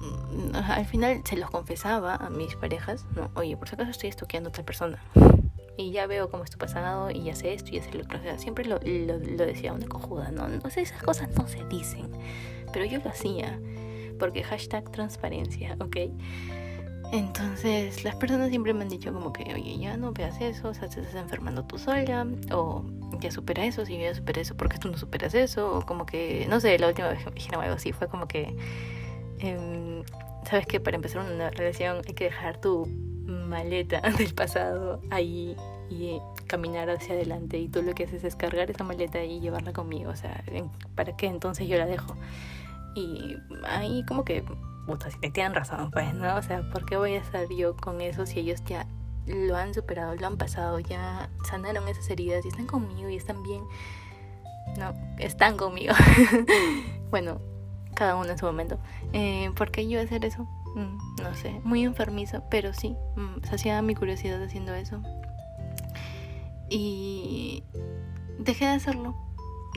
mm, 0.00 0.54
al 0.54 0.86
final 0.86 1.22
se 1.24 1.36
los 1.36 1.50
confesaba 1.50 2.16
a 2.16 2.30
mis 2.30 2.54
parejas, 2.56 3.06
no, 3.14 3.30
oye, 3.34 3.56
por 3.56 3.68
si 3.68 3.74
acaso 3.74 3.90
estoy 3.90 4.10
estoqueando 4.10 4.48
a 4.48 4.50
otra 4.50 4.64
persona. 4.64 5.02
Y 5.78 5.90
ya 5.90 6.06
veo 6.06 6.30
cómo 6.30 6.44
es 6.44 6.50
tu 6.50 6.58
pasado 6.58 7.10
y 7.10 7.24
ya 7.24 7.34
sé 7.34 7.54
esto 7.54 7.70
y 7.70 7.76
ya 7.76 7.82
sé 7.82 7.94
lo 7.94 8.04
otro. 8.04 8.18
O 8.18 8.22
sea, 8.22 8.38
siempre 8.38 8.66
lo, 8.66 8.78
lo, 8.78 9.18
decía 9.46 9.72
una 9.72 9.86
cojuda, 9.86 10.30
¿no? 10.30 10.46
No 10.46 10.68
sé, 10.68 10.82
esas 10.82 11.02
cosas 11.02 11.30
no 11.34 11.48
se 11.48 11.64
dicen. 11.64 12.10
Pero 12.74 12.84
yo 12.84 12.98
lo 12.98 13.08
hacía. 13.08 13.58
Porque 14.18 14.42
hashtag 14.42 14.90
transparencia, 14.92 15.76
¿ok? 15.80 15.96
Entonces 17.12 18.04
las 18.04 18.16
personas 18.16 18.48
siempre 18.48 18.72
me 18.72 18.82
han 18.84 18.88
dicho 18.88 19.12
como 19.12 19.34
que, 19.34 19.42
oye, 19.54 19.76
ya 19.76 19.98
no 19.98 20.12
veas 20.12 20.40
eso, 20.40 20.68
o 20.68 20.74
sea, 20.74 20.88
te 20.88 21.00
estás 21.00 21.14
enfermando 21.14 21.62
tú 21.62 21.78
sola, 21.78 22.26
o 22.52 22.86
ya 23.20 23.30
supera 23.30 23.66
eso, 23.66 23.84
si 23.84 23.98
yo 23.98 24.04
ya 24.04 24.14
superé 24.14 24.40
eso, 24.40 24.56
¿por 24.56 24.70
qué 24.70 24.78
tú 24.78 24.88
no 24.88 24.96
superas 24.96 25.34
eso? 25.34 25.76
O 25.76 25.82
como 25.84 26.06
que, 26.06 26.46
no 26.48 26.58
sé, 26.58 26.78
la 26.78 26.88
última 26.88 27.08
vez 27.08 27.18
que 27.18 27.28
me 27.28 27.34
dijeron 27.34 27.60
algo 27.60 27.76
así 27.76 27.92
fue 27.92 28.08
como 28.08 28.26
que, 28.26 28.56
eh, 29.40 30.02
sabes 30.48 30.66
que 30.66 30.80
para 30.80 30.96
empezar 30.96 31.20
una 31.30 31.50
relación 31.50 31.98
hay 32.06 32.14
que 32.14 32.24
dejar 32.24 32.58
tu 32.62 32.86
maleta 33.26 34.00
del 34.18 34.32
pasado 34.32 35.02
ahí 35.10 35.54
y 35.90 36.18
caminar 36.46 36.88
hacia 36.88 37.14
adelante 37.14 37.58
y 37.58 37.68
tú 37.68 37.82
lo 37.82 37.92
que 37.92 38.04
haces 38.04 38.24
es 38.24 38.36
cargar 38.36 38.70
esa 38.70 38.84
maleta 38.84 39.22
y 39.22 39.38
llevarla 39.38 39.74
conmigo, 39.74 40.10
o 40.10 40.16
sea, 40.16 40.42
¿para 40.94 41.14
qué 41.14 41.26
entonces 41.26 41.68
yo 41.68 41.76
la 41.76 41.84
dejo? 41.84 42.16
Y 42.94 43.36
ahí 43.64 44.02
como 44.06 44.24
que 44.24 44.42
puta, 44.86 45.10
si 45.10 45.18
te 45.18 45.30
tienen 45.30 45.54
razón, 45.54 45.90
pues, 45.90 46.14
¿no? 46.14 46.36
O 46.36 46.42
sea, 46.42 46.62
¿por 46.70 46.84
qué 46.84 46.96
voy 46.96 47.14
a 47.14 47.18
estar 47.18 47.48
yo 47.48 47.76
con 47.76 48.00
eso 48.00 48.26
si 48.26 48.40
ellos 48.40 48.62
ya 48.64 48.86
lo 49.26 49.56
han 49.56 49.72
superado, 49.74 50.14
lo 50.14 50.26
han 50.26 50.36
pasado, 50.36 50.78
ya 50.80 51.30
sanaron 51.48 51.86
esas 51.88 52.08
heridas 52.10 52.44
y 52.44 52.48
están 52.48 52.66
conmigo 52.66 53.08
y 53.08 53.16
están 53.16 53.42
bien? 53.42 53.62
No, 54.78 54.94
están 55.18 55.56
conmigo. 55.56 55.94
bueno, 57.10 57.40
cada 57.94 58.16
uno 58.16 58.30
en 58.30 58.38
su 58.38 58.46
momento. 58.46 58.78
Eh, 59.12 59.50
¿Por 59.56 59.70
qué 59.70 59.88
yo 59.88 60.00
hacer 60.00 60.24
eso? 60.24 60.44
Mm, 60.74 61.22
no 61.22 61.34
sé, 61.34 61.60
muy 61.64 61.84
enfermizo, 61.84 62.42
pero 62.50 62.72
sí, 62.72 62.96
mm, 63.16 63.44
saciaba 63.44 63.82
mi 63.82 63.94
curiosidad 63.94 64.42
haciendo 64.42 64.74
eso. 64.74 65.02
Y 66.68 67.64
dejé 68.38 68.64
de 68.64 68.72
hacerlo. 68.72 69.14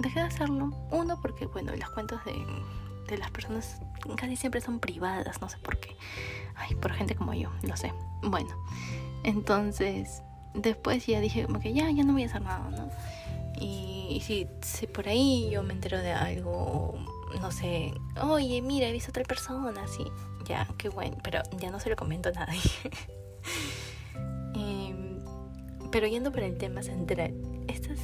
Dejé 0.01 0.21
de 0.21 0.27
hacerlo. 0.27 0.71
Uno, 0.91 1.19
porque, 1.21 1.45
bueno, 1.45 1.73
las 1.75 1.89
cuentas 1.89 2.23
de 2.25 2.33
de 3.07 3.17
las 3.17 3.31
personas 3.31 3.79
casi 4.15 4.35
siempre 4.35 4.61
son 4.61 4.79
privadas, 4.79 5.41
no 5.41 5.49
sé 5.49 5.57
por 5.57 5.79
qué. 5.79 5.95
Ay, 6.55 6.75
por 6.75 6.93
gente 6.93 7.15
como 7.15 7.33
yo, 7.33 7.51
lo 7.63 7.75
sé. 7.75 7.93
Bueno, 8.21 8.49
entonces 9.23 10.21
después 10.53 11.05
ya 11.05 11.19
dije 11.19 11.45
como 11.45 11.59
que 11.59 11.73
ya, 11.73 11.89
ya 11.91 12.03
no 12.03 12.13
voy 12.13 12.23
a 12.23 12.25
hacer 12.27 12.41
nada, 12.41 12.69
¿no? 12.69 12.89
Y, 13.59 14.21
si, 14.25 14.47
si, 14.61 14.87
por 14.87 15.07
ahí 15.07 15.49
yo 15.49 15.63
me 15.63 15.73
entero 15.73 15.97
de 15.99 16.11
algo, 16.11 16.95
no 17.39 17.51
sé, 17.51 17.93
oye, 18.21 18.61
mira, 18.61 18.87
he 18.87 18.91
visto 18.91 19.09
a 19.09 19.11
otra 19.11 19.23
persona, 19.23 19.83
así, 19.83 20.05
ya, 20.45 20.67
qué 20.77 20.89
bueno, 20.89 21.17
pero 21.23 21.41
ya 21.59 21.71
no 21.71 21.79
se 21.79 21.89
lo 21.89 21.95
comento 21.95 22.29
a 22.29 22.31
nadie. 22.33 22.61
Em, 24.57 25.19
pero 25.91 26.07
yendo 26.07 26.31
por 26.31 26.41
el 26.41 26.57
tema 26.57 26.81
central, 26.81 27.33
estas 27.67 27.99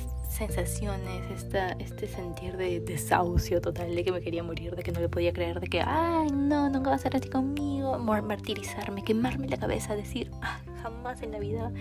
sensaciones, 0.48 1.30
este 1.80 2.08
sentir 2.08 2.58
de 2.58 2.80
desahucio 2.80 3.62
total, 3.62 3.94
de 3.94 4.04
que 4.04 4.12
me 4.12 4.22
quería 4.22 4.42
morir, 4.42 4.76
de 4.76 4.82
que 4.82 4.92
no 4.92 5.00
le 5.00 5.08
podía 5.08 5.32
creer, 5.34 5.60
de 5.60 5.68
que, 5.68 5.82
ay, 5.82 6.30
no, 6.32 6.68
nunca 6.68 6.90
va 6.90 6.96
a 6.96 7.00
ser 7.00 7.16
así 7.16 7.30
conmigo, 7.30 8.00
martirizarme, 8.00 9.04
quemarme 9.04 9.48
la 9.48 9.58
cabeza, 9.58 9.96
decir, 9.96 10.32
ah, 10.42 10.60
jamás 10.82 11.22
en 11.22 11.34
la 11.34 11.40
vida 11.40 11.72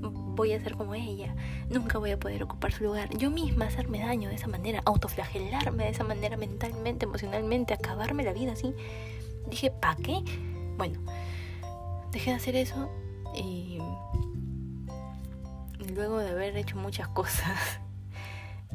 voy 0.00 0.52
a 0.52 0.60
ser 0.60 0.74
como 0.74 0.94
ella, 0.94 1.34
nunca 1.68 1.98
voy 1.98 2.12
a 2.12 2.18
poder 2.18 2.42
ocupar 2.42 2.72
su 2.72 2.84
lugar, 2.84 3.14
yo 3.14 3.30
misma 3.30 3.66
hacerme 3.66 3.98
daño 3.98 4.30
de 4.30 4.36
esa 4.36 4.48
manera, 4.48 4.80
autoflagelarme 4.86 5.84
de 5.84 5.90
esa 5.90 6.04
manera 6.04 6.38
mentalmente, 6.38 7.04
emocionalmente, 7.04 7.74
acabarme 7.74 8.22
la 8.22 8.32
vida 8.32 8.52
así. 8.52 8.72
Dije, 9.50 9.70
¿para 9.70 9.96
qué? 9.96 10.22
Bueno, 10.78 10.98
dejé 12.10 12.30
de 12.30 12.36
hacer 12.36 12.56
eso 12.56 12.88
y 13.34 13.80
luego 15.94 16.18
de 16.18 16.30
haber 16.30 16.56
hecho 16.56 16.76
muchas 16.76 17.08
cosas 17.18 17.80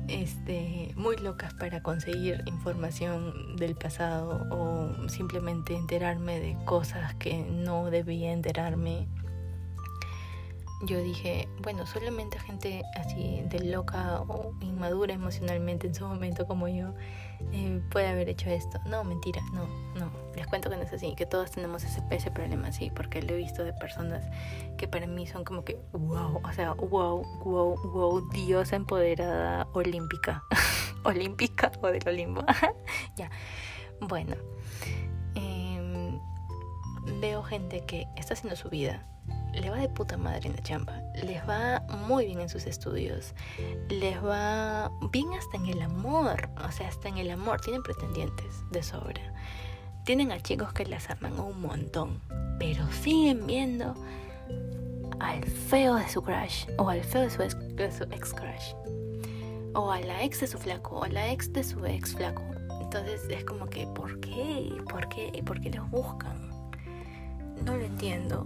este, 0.07 0.91
muy 0.95 1.17
locas 1.17 1.53
para 1.53 1.81
conseguir 1.81 2.43
información 2.45 3.55
del 3.55 3.75
pasado 3.75 4.45
o 4.51 5.09
simplemente 5.09 5.75
enterarme 5.75 6.39
de 6.39 6.57
cosas 6.65 7.15
que 7.15 7.43
no 7.43 7.89
debía 7.89 8.31
enterarme. 8.31 9.07
Yo 10.85 11.01
dije, 11.01 11.47
bueno, 11.61 11.85
solamente 11.85 12.37
gente 12.39 12.83
así 12.99 13.41
de 13.45 13.59
loca 13.59 14.21
o 14.27 14.53
inmadura 14.59 15.13
emocionalmente 15.13 15.87
en 15.87 15.95
su 15.95 16.05
momento 16.05 16.45
como 16.45 16.67
yo 16.67 16.93
eh, 17.51 17.81
puede 17.91 18.07
haber 18.07 18.29
hecho 18.29 18.49
esto. 18.49 18.79
No, 18.85 19.03
mentira, 19.03 19.41
no, 19.53 19.67
no. 19.99 20.11
Les 20.35 20.47
cuento 20.47 20.69
que 20.69 20.77
no 20.77 20.83
es 20.83 20.93
así, 20.93 21.13
que 21.15 21.25
todos 21.25 21.51
tenemos 21.51 21.83
ese, 21.83 22.01
ese 22.09 22.31
problema 22.31 22.69
así, 22.69 22.91
porque 22.95 23.21
lo 23.21 23.33
he 23.33 23.37
visto 23.37 23.63
de 23.63 23.73
personas 23.73 24.23
que 24.77 24.87
para 24.87 25.07
mí 25.07 25.27
son 25.27 25.43
como 25.43 25.63
que, 25.63 25.79
wow, 25.91 26.41
o 26.43 26.53
sea, 26.53 26.73
wow, 26.73 27.23
wow, 27.43 27.75
wow, 27.91 28.29
diosa 28.31 28.75
empoderada 28.75 29.67
olímpica. 29.73 30.43
olímpica 31.03 31.71
o 31.81 31.87
del 31.87 32.07
Olimpo. 32.07 32.43
ya, 33.15 33.29
bueno. 34.01 34.35
Em, 35.35 36.19
veo 37.19 37.43
gente 37.43 37.81
que 37.85 38.07
está 38.15 38.33
haciendo 38.33 38.55
su 38.55 38.69
vida 38.69 39.05
le 39.53 39.69
va 39.69 39.77
de 39.77 39.89
puta 39.89 40.17
madre 40.17 40.49
en 40.49 40.55
la 40.55 40.61
chamba, 40.61 40.99
les 41.21 41.47
va 41.47 41.81
muy 42.07 42.25
bien 42.25 42.41
en 42.41 42.49
sus 42.49 42.65
estudios, 42.65 43.33
les 43.89 44.23
va 44.23 44.91
bien 45.11 45.31
hasta 45.33 45.57
en 45.57 45.67
el 45.67 45.81
amor, 45.81 46.49
o 46.65 46.71
sea, 46.71 46.87
hasta 46.87 47.09
en 47.09 47.17
el 47.17 47.31
amor, 47.31 47.61
tienen 47.61 47.83
pretendientes 47.83 48.63
de 48.71 48.83
sobra, 48.83 49.21
tienen 50.05 50.31
a 50.31 50.41
chicos 50.41 50.73
que 50.73 50.85
las 50.85 51.09
aman 51.09 51.39
un 51.39 51.61
montón, 51.61 52.19
pero 52.59 52.85
siguen 52.91 53.45
viendo 53.45 53.95
al 55.19 55.43
feo 55.43 55.95
de 55.95 56.09
su 56.09 56.21
crush, 56.21 56.65
o 56.77 56.89
al 56.89 57.03
feo 57.03 57.21
de 57.21 57.29
su 57.29 57.43
ex, 57.43 58.33
crush, 58.33 58.73
o 59.75 59.91
a 59.91 59.99
la 60.01 60.23
ex 60.23 60.41
de 60.41 60.47
su 60.47 60.57
flaco, 60.57 60.97
o 60.97 61.03
a 61.03 61.09
la 61.09 61.31
ex 61.31 61.51
de 61.53 61.63
su 61.63 61.85
ex 61.85 62.15
flaco. 62.15 62.43
Entonces 62.81 63.21
es 63.29 63.45
como 63.45 63.67
que, 63.67 63.87
¿por 63.87 64.19
qué? 64.19 64.71
¿Por 64.89 65.07
qué? 65.09 65.41
¿Por 65.45 65.59
qué 65.61 65.71
los 65.71 65.89
buscan? 65.89 66.49
No 67.65 67.75
lo 67.77 67.85
entiendo 67.85 68.45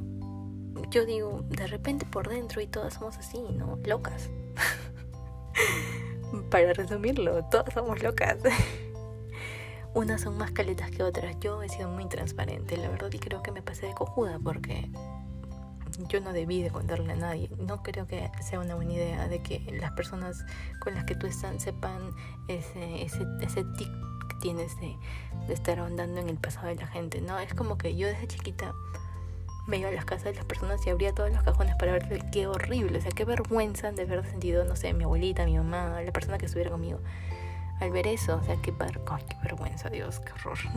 yo 0.89 1.05
digo, 1.05 1.43
de 1.49 1.67
repente 1.67 2.05
por 2.05 2.29
dentro 2.29 2.61
y 2.61 2.67
todas 2.67 2.95
somos 2.95 3.17
así, 3.17 3.39
¿no? 3.53 3.77
Locas. 3.85 4.29
Para 6.49 6.73
resumirlo, 6.73 7.43
todas 7.45 7.73
somos 7.73 8.01
locas. 8.01 8.37
Unas 9.93 10.21
son 10.21 10.37
más 10.37 10.51
caletas 10.51 10.91
que 10.91 11.03
otras. 11.03 11.39
Yo 11.39 11.63
he 11.63 11.69
sido 11.69 11.89
muy 11.89 12.07
transparente, 12.07 12.77
la 12.77 12.89
verdad, 12.89 13.11
y 13.11 13.19
creo 13.19 13.41
que 13.41 13.51
me 13.51 13.61
pasé 13.61 13.87
de 13.87 13.93
cojuda 13.93 14.39
porque 14.43 14.89
yo 16.09 16.21
no 16.21 16.33
debí 16.33 16.61
de 16.61 16.69
contarle 16.69 17.13
a 17.13 17.15
nadie. 17.15 17.49
No 17.57 17.81
creo 17.81 18.07
que 18.07 18.29
sea 18.41 18.59
una 18.59 18.75
buena 18.75 18.93
idea 18.93 19.27
de 19.27 19.41
que 19.41 19.59
las 19.79 19.91
personas 19.91 20.45
con 20.79 20.93
las 20.93 21.05
que 21.05 21.15
tú 21.15 21.27
estás 21.27 21.61
sepan 21.61 22.11
ese, 22.47 23.03
ese, 23.03 23.25
ese 23.41 23.63
tic 23.77 23.89
que 24.29 24.35
tienes 24.41 24.79
de, 24.79 24.95
de 25.47 25.53
estar 25.53 25.79
ahondando 25.79 26.19
en 26.19 26.29
el 26.29 26.37
pasado 26.37 26.67
de 26.67 26.75
la 26.75 26.87
gente, 26.87 27.21
¿no? 27.21 27.39
Es 27.39 27.53
como 27.53 27.77
que 27.77 27.95
yo 27.95 28.07
desde 28.07 28.27
chiquita 28.27 28.73
me 29.67 29.77
iba 29.77 29.89
a 29.89 29.91
las 29.91 30.05
casas 30.05 30.23
de 30.25 30.35
las 30.35 30.45
personas 30.45 30.85
y 30.87 30.89
abría 30.89 31.13
todos 31.13 31.31
los 31.31 31.43
cajones 31.43 31.75
para 31.75 31.91
ver 31.91 32.21
qué 32.31 32.47
horrible, 32.47 32.97
o 32.97 33.01
sea, 33.01 33.11
qué 33.11 33.25
vergüenza 33.25 33.91
de 33.91 34.03
haber 34.03 34.25
sentido, 34.25 34.63
no 34.63 34.75
sé, 34.75 34.93
mi 34.93 35.03
abuelita, 35.03 35.45
mi 35.45 35.57
mamá, 35.57 36.01
la 36.01 36.11
persona 36.11 36.37
que 36.37 36.45
estuviera 36.45 36.71
conmigo. 36.71 36.99
Al 37.79 37.91
ver 37.91 38.07
eso, 38.07 38.37
o 38.37 38.43
sea, 38.43 38.55
qué, 38.55 38.73
qué 38.73 39.35
vergüenza, 39.43 39.89
Dios, 39.89 40.19
qué 40.21 40.31
horror. 40.31 40.57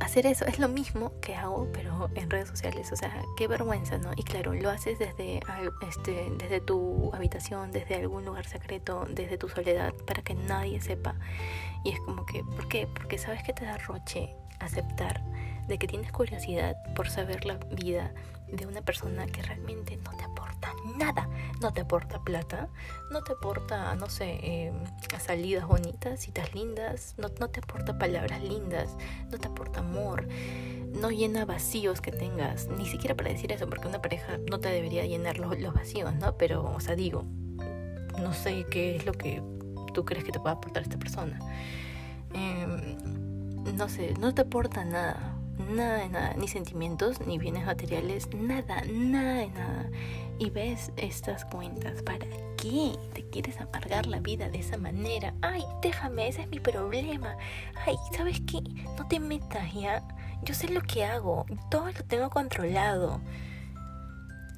Hacer 0.00 0.24
eso 0.24 0.46
es 0.46 0.58
lo 0.58 0.68
mismo 0.68 1.12
que 1.20 1.34
hago, 1.34 1.68
pero 1.74 2.08
en 2.14 2.30
redes 2.30 2.48
sociales, 2.48 2.90
o 2.90 2.96
sea, 2.96 3.12
qué 3.36 3.46
vergüenza, 3.48 3.98
¿no? 3.98 4.12
Y 4.16 4.22
claro, 4.22 4.54
lo 4.54 4.70
haces 4.70 4.98
desde, 4.98 5.40
este, 5.86 6.32
desde 6.38 6.60
tu 6.62 7.10
habitación, 7.12 7.70
desde 7.70 7.96
algún 7.96 8.24
lugar 8.24 8.46
secreto, 8.46 9.06
desde 9.10 9.36
tu 9.36 9.50
soledad, 9.50 9.92
para 10.06 10.22
que 10.22 10.34
nadie 10.34 10.80
sepa. 10.80 11.16
Y 11.84 11.90
es 11.90 12.00
como 12.00 12.24
que, 12.24 12.42
¿por 12.44 12.66
qué? 12.68 12.86
Porque 12.86 13.18
sabes 13.18 13.42
que 13.42 13.52
te 13.52 13.66
da 13.66 13.76
roche 13.76 14.34
aceptar 14.58 15.22
de 15.70 15.78
que 15.78 15.86
tienes 15.86 16.10
curiosidad 16.10 16.76
por 16.94 17.08
saber 17.08 17.46
la 17.46 17.54
vida 17.70 18.12
de 18.48 18.66
una 18.66 18.82
persona 18.82 19.26
que 19.26 19.40
realmente 19.40 19.96
no 19.98 20.10
te 20.16 20.24
aporta 20.24 20.74
nada, 20.98 21.28
no 21.62 21.72
te 21.72 21.82
aporta 21.82 22.20
plata, 22.24 22.68
no 23.12 23.22
te 23.22 23.32
aporta, 23.32 23.94
no 23.94 24.08
sé, 24.08 24.40
eh, 24.42 24.72
salidas 25.20 25.66
bonitas, 25.68 26.20
citas 26.20 26.52
lindas, 26.54 27.14
no, 27.18 27.28
no 27.38 27.48
te 27.48 27.60
aporta 27.60 27.96
palabras 27.98 28.42
lindas, 28.42 28.96
no 29.30 29.38
te 29.38 29.46
aporta 29.46 29.78
amor, 29.78 30.26
no 30.92 31.10
llena 31.10 31.44
vacíos 31.44 32.00
que 32.00 32.10
tengas, 32.10 32.66
ni 32.66 32.86
siquiera 32.86 33.14
para 33.14 33.30
decir 33.30 33.52
eso, 33.52 33.68
porque 33.68 33.86
una 33.86 34.02
pareja 34.02 34.38
no 34.50 34.58
te 34.58 34.70
debería 34.70 35.06
llenar 35.06 35.38
los, 35.38 35.56
los 35.60 35.72
vacíos, 35.72 36.12
¿no? 36.16 36.36
Pero, 36.36 36.64
o 36.64 36.80
sea, 36.80 36.96
digo, 36.96 37.24
no 38.20 38.32
sé 38.34 38.66
qué 38.68 38.96
es 38.96 39.06
lo 39.06 39.12
que 39.12 39.40
tú 39.94 40.04
crees 40.04 40.24
que 40.24 40.32
te 40.32 40.40
puede 40.40 40.56
aportar 40.56 40.82
esta 40.82 40.98
persona. 40.98 41.38
Em, 42.34 43.76
no 43.76 43.88
sé, 43.88 44.14
no 44.18 44.34
te 44.34 44.42
aporta 44.42 44.84
nada 44.84 45.29
nada 45.60 45.98
de 45.98 46.08
nada, 46.08 46.34
ni 46.34 46.48
sentimientos, 46.48 47.20
ni 47.26 47.38
bienes 47.38 47.64
materiales, 47.66 48.28
nada, 48.34 48.82
nada 48.90 49.34
de 49.34 49.48
nada. 49.48 49.90
Y 50.38 50.50
ves 50.50 50.92
estas 50.96 51.44
cuentas, 51.44 52.02
¿para 52.02 52.26
qué 52.56 52.96
te 53.12 53.28
quieres 53.28 53.60
amargar 53.60 54.06
la 54.06 54.20
vida 54.20 54.48
de 54.48 54.58
esa 54.58 54.76
manera? 54.76 55.34
Ay, 55.42 55.62
déjame, 55.82 56.28
ese 56.28 56.42
es 56.42 56.48
mi 56.48 56.60
problema. 56.60 57.36
Ay, 57.86 57.96
¿sabes 58.16 58.40
qué? 58.46 58.62
No 58.98 59.06
te 59.06 59.20
metas 59.20 59.72
ya. 59.74 60.02
Yo 60.42 60.54
sé 60.54 60.68
lo 60.68 60.80
que 60.80 61.04
hago, 61.04 61.44
todo 61.70 61.86
lo 61.86 62.04
tengo 62.04 62.30
controlado. 62.30 63.20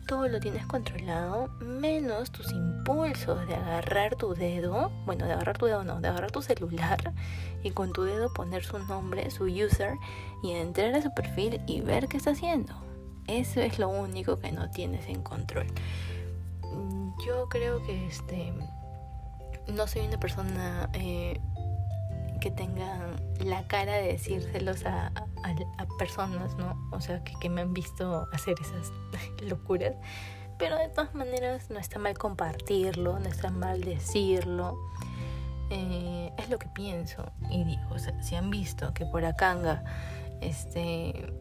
Todo 0.07 0.29
lo 0.29 0.41
tienes 0.41 0.67
controlado, 0.67 1.49
menos 1.61 2.31
tus 2.31 2.53
impulsos 2.53 3.47
de 3.47 3.55
agarrar 3.55 4.17
tu 4.17 4.35
dedo, 4.35 4.91
bueno, 5.07 5.27
de 5.27 5.33
agarrar 5.33 5.59
tu 5.59 5.67
dedo 5.67 5.85
no, 5.85 6.01
de 6.01 6.09
agarrar 6.09 6.31
tu 6.31 6.43
celular 6.43 7.13
y 7.63 7.71
con 7.71 7.93
tu 7.93 8.03
dedo 8.03 8.33
poner 8.33 8.65
su 8.65 8.79
nombre, 8.79 9.31
su 9.31 9.45
user 9.45 9.95
y 10.43 10.53
entrar 10.53 10.95
a 10.95 11.03
su 11.03 11.13
perfil 11.15 11.61
y 11.67 11.81
ver 11.81 12.09
qué 12.09 12.17
está 12.17 12.31
haciendo. 12.31 12.75
Eso 13.27 13.61
es 13.61 13.79
lo 13.79 13.89
único 13.89 14.39
que 14.39 14.53
no 14.53 14.71
tienes 14.71 15.09
en 15.09 15.23
control. 15.23 15.67
Yo 17.27 17.49
creo 17.49 17.85
que 17.87 18.07
este 18.07 18.53
no 19.69 19.87
soy 19.87 20.07
una 20.07 20.19
persona 20.19 20.91
eh, 20.93 21.41
que 22.43 22.51
tenga 22.51 22.99
la 23.45 23.69
cara 23.69 23.93
de 23.93 24.09
decírselos 24.09 24.85
a, 24.85 25.13
personas, 25.97 26.57
¿no? 26.57 26.77
O 26.91 27.01
sea, 27.01 27.23
que, 27.23 27.49
me 27.49 27.61
han 27.61 27.73
visto 27.73 28.29
hacer 28.33 28.57
esas 28.61 28.93
locuras. 29.49 29.95
Pero 30.59 30.77
de 30.77 30.89
todas 30.89 31.15
maneras 31.15 31.71
no 31.71 31.79
está 31.79 32.01
mal 32.01 32.19
compartirlo, 32.19 33.19
no 33.21 33.29
está 33.29 33.51
mal 33.51 33.83
decirlo. 33.83 34.77
Eh, 35.71 36.33
es 36.37 36.51
lo 36.51 36.59
que 36.59 36.69
pienso. 36.69 37.31
Y 37.49 37.63
digo, 37.63 37.83
o 37.91 37.99
sea, 37.99 38.21
si 38.23 38.35
han 38.35 38.51
visto 38.51 38.93
que 38.93 39.07
por 39.07 39.25
acá, 39.25 39.85
este, 40.41 41.33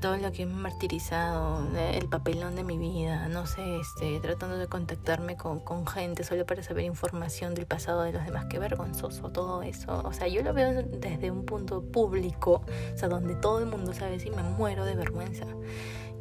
todo 0.00 0.16
lo 0.16 0.30
que 0.30 0.42
he 0.42 0.46
martirizado, 0.46 1.66
el 1.76 2.08
papelón 2.08 2.54
de 2.54 2.62
mi 2.62 2.78
vida, 2.78 3.28
no 3.28 3.46
sé, 3.46 3.80
este, 3.80 4.20
tratando 4.20 4.56
de 4.56 4.68
contactarme 4.68 5.36
con, 5.36 5.60
con, 5.60 5.86
gente 5.86 6.22
solo 6.22 6.46
para 6.46 6.62
saber 6.62 6.84
información 6.84 7.54
del 7.54 7.66
pasado 7.66 8.02
de 8.02 8.12
los 8.12 8.24
demás, 8.24 8.46
qué 8.48 8.58
vergonzoso 8.58 9.30
todo 9.30 9.62
eso. 9.62 10.02
O 10.04 10.12
sea, 10.12 10.28
yo 10.28 10.42
lo 10.42 10.52
veo 10.54 10.82
desde 10.84 11.30
un 11.30 11.44
punto 11.44 11.82
público, 11.82 12.62
o 12.94 12.98
sea, 12.98 13.08
donde 13.08 13.34
todo 13.34 13.58
el 13.58 13.66
mundo 13.66 13.92
sabe 13.92 14.20
si 14.20 14.30
me 14.30 14.42
muero 14.42 14.84
de 14.84 14.94
vergüenza. 14.94 15.46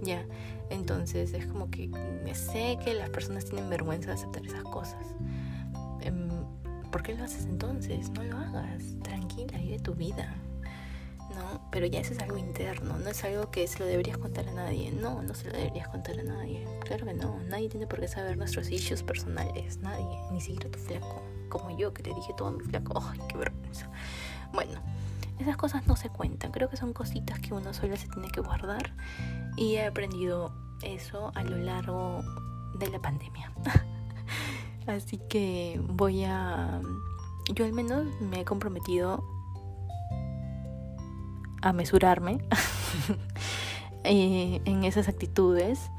Ya, 0.01 0.25
entonces 0.69 1.33
es 1.33 1.45
como 1.45 1.69
que 1.69 1.89
sé 2.33 2.77
que 2.83 2.93
las 2.93 3.09
personas 3.09 3.45
tienen 3.45 3.69
vergüenza 3.69 4.07
de 4.07 4.13
aceptar 4.13 4.45
esas 4.45 4.63
cosas. 4.63 5.05
Em, 6.01 6.29
¿Por 6.91 7.03
qué 7.03 7.15
lo 7.15 7.23
haces 7.23 7.45
entonces? 7.45 8.09
No 8.11 8.23
lo 8.23 8.37
hagas, 8.37 8.83
tranquila, 9.03 9.57
vive 9.59 9.79
tu 9.79 9.93
vida. 9.93 10.35
¿No? 11.37 11.61
Pero 11.71 11.85
ya 11.85 11.99
eso 11.99 12.13
es 12.13 12.19
algo 12.19 12.37
interno, 12.37 12.97
no 12.97 13.09
es 13.09 13.23
algo 13.23 13.51
que 13.51 13.67
se 13.67 13.79
lo 13.79 13.85
deberías 13.85 14.17
contar 14.17 14.47
a 14.47 14.53
nadie. 14.53 14.91
No, 14.91 15.21
no 15.21 15.33
se 15.33 15.45
lo 15.49 15.57
deberías 15.57 15.87
contar 15.89 16.19
a 16.19 16.23
nadie. 16.23 16.67
Claro 16.85 17.05
que 17.05 17.13
no, 17.13 17.39
nadie 17.47 17.69
tiene 17.69 17.87
por 17.87 17.99
qué 17.99 18.07
saber 18.07 18.37
nuestros 18.37 18.69
issues 18.69 19.03
personales, 19.03 19.77
nadie, 19.77 20.19
ni 20.31 20.41
siquiera 20.41 20.69
tu 20.69 20.79
flaco, 20.79 21.21
como 21.49 21.77
yo 21.77 21.93
que 21.93 22.03
le 22.03 22.13
dije 22.15 22.33
todo 22.35 22.49
a 22.49 22.51
mi 22.51 22.63
flaco. 22.63 23.01
Ay, 23.01 23.19
qué 23.29 23.37
vergüenza. 23.37 23.89
Bueno, 24.53 24.81
esas 25.39 25.57
cosas 25.57 25.85
no 25.87 25.95
se 25.95 26.09
cuentan, 26.09 26.51
creo 26.51 26.69
que 26.69 26.77
son 26.77 26.93
cositas 26.93 27.39
que 27.39 27.53
uno 27.53 27.73
solo 27.73 27.95
se 27.95 28.07
tiene 28.07 28.29
que 28.29 28.41
guardar 28.41 28.93
y 29.55 29.75
he 29.75 29.85
aprendido 29.85 30.51
eso 30.81 31.31
a 31.35 31.43
lo 31.43 31.57
largo 31.57 32.23
de 32.79 32.89
la 32.89 32.99
pandemia. 32.99 33.51
Así 34.87 35.19
que 35.29 35.81
voy 35.83 36.23
a... 36.23 36.81
Yo 37.53 37.65
al 37.65 37.73
menos 37.73 38.05
me 38.19 38.41
he 38.41 38.45
comprometido 38.45 39.36
a 41.61 41.73
mesurarme 41.73 42.39
eh, 44.03 44.61
en 44.65 44.83
esas 44.83 45.07
actitudes 45.07 45.91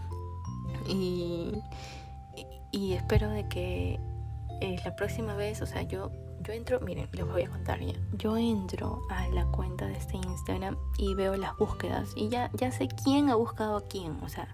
y, 0.89 1.53
y, 2.73 2.95
espero 2.95 3.29
de 3.29 3.47
que 3.49 4.01
eh, 4.61 4.81
la 4.85 4.97
próxima 4.97 5.35
vez, 5.35 5.61
o 5.61 5.67
sea, 5.67 5.83
yo, 5.83 6.11
yo 6.41 6.53
entro, 6.53 6.81
miren, 6.81 7.09
les 7.13 7.27
voy 7.27 7.43
a 7.43 7.49
contar 7.49 7.81
ya, 7.81 7.95
yo 8.17 8.37
entro 8.37 9.03
a 9.11 9.29
la 9.29 9.45
cuenta 9.47 9.87
de 9.87 9.97
este 9.97 10.17
Instagram 10.17 10.77
y 10.97 11.15
veo 11.15 11.37
las 11.37 11.57
búsquedas 11.57 12.11
y 12.17 12.29
ya, 12.29 12.51
ya 12.55 12.73
sé 12.73 12.89
quién 12.89 13.29
ha 13.29 13.35
buscado 13.35 13.77
a 13.77 13.85
quién, 13.87 14.19
o 14.23 14.29
sea, 14.29 14.49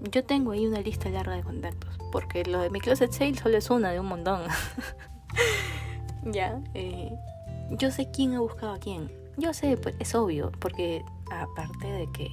yo 0.00 0.24
tengo 0.24 0.52
ahí 0.52 0.66
una 0.66 0.80
lista 0.80 1.08
larga 1.08 1.34
de 1.34 1.42
contactos, 1.42 1.96
porque 2.12 2.44
lo 2.44 2.60
de 2.60 2.70
mi 2.70 2.80
closet 2.80 3.12
sale 3.12 3.34
solo 3.34 3.56
es 3.56 3.70
una 3.70 3.90
de 3.90 4.00
un 4.00 4.06
montón. 4.06 4.42
ya, 6.24 6.60
eh, 6.74 7.12
yo 7.70 7.90
sé 7.90 8.10
quién 8.10 8.34
ha 8.34 8.40
buscado 8.40 8.72
a 8.72 8.78
quién. 8.78 9.10
Yo 9.36 9.52
sé, 9.52 9.76
pues 9.76 9.94
es 9.98 10.14
obvio, 10.14 10.50
porque 10.58 11.04
aparte 11.30 11.86
de 11.86 12.10
que 12.12 12.30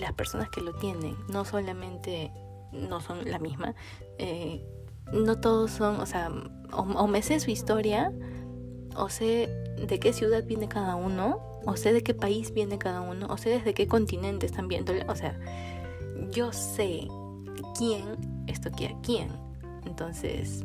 las 0.00 0.12
personas 0.12 0.48
que 0.50 0.60
lo 0.60 0.74
tienen 0.74 1.16
no 1.28 1.44
solamente 1.44 2.32
no 2.72 3.00
son 3.00 3.30
la 3.30 3.38
misma, 3.38 3.74
eh, 4.18 4.66
no 5.12 5.40
todos 5.40 5.70
son, 5.70 6.00
o 6.00 6.06
sea, 6.06 6.30
o, 6.72 7.06
me 7.06 7.22
sé 7.22 7.40
su 7.40 7.50
historia, 7.50 8.12
o 8.96 9.08
sé 9.08 9.48
de 9.86 9.98
qué 10.00 10.12
ciudad 10.12 10.44
viene 10.44 10.68
cada 10.68 10.96
uno, 10.96 11.60
o 11.64 11.76
sé 11.76 11.92
de 11.92 12.02
qué 12.02 12.14
país 12.14 12.52
viene 12.52 12.78
cada 12.78 13.00
uno, 13.00 13.26
o 13.30 13.36
sé 13.36 13.50
desde 13.50 13.74
qué 13.74 13.86
continente 13.86 14.46
están 14.46 14.68
viendo, 14.68 14.92
o 15.08 15.16
sea, 15.16 15.38
yo 16.30 16.52
sé 16.52 17.08
quién 17.76 18.44
esto 18.46 18.70
quiere 18.70 18.94
a 18.94 19.00
quién. 19.00 19.28
Entonces, 19.86 20.64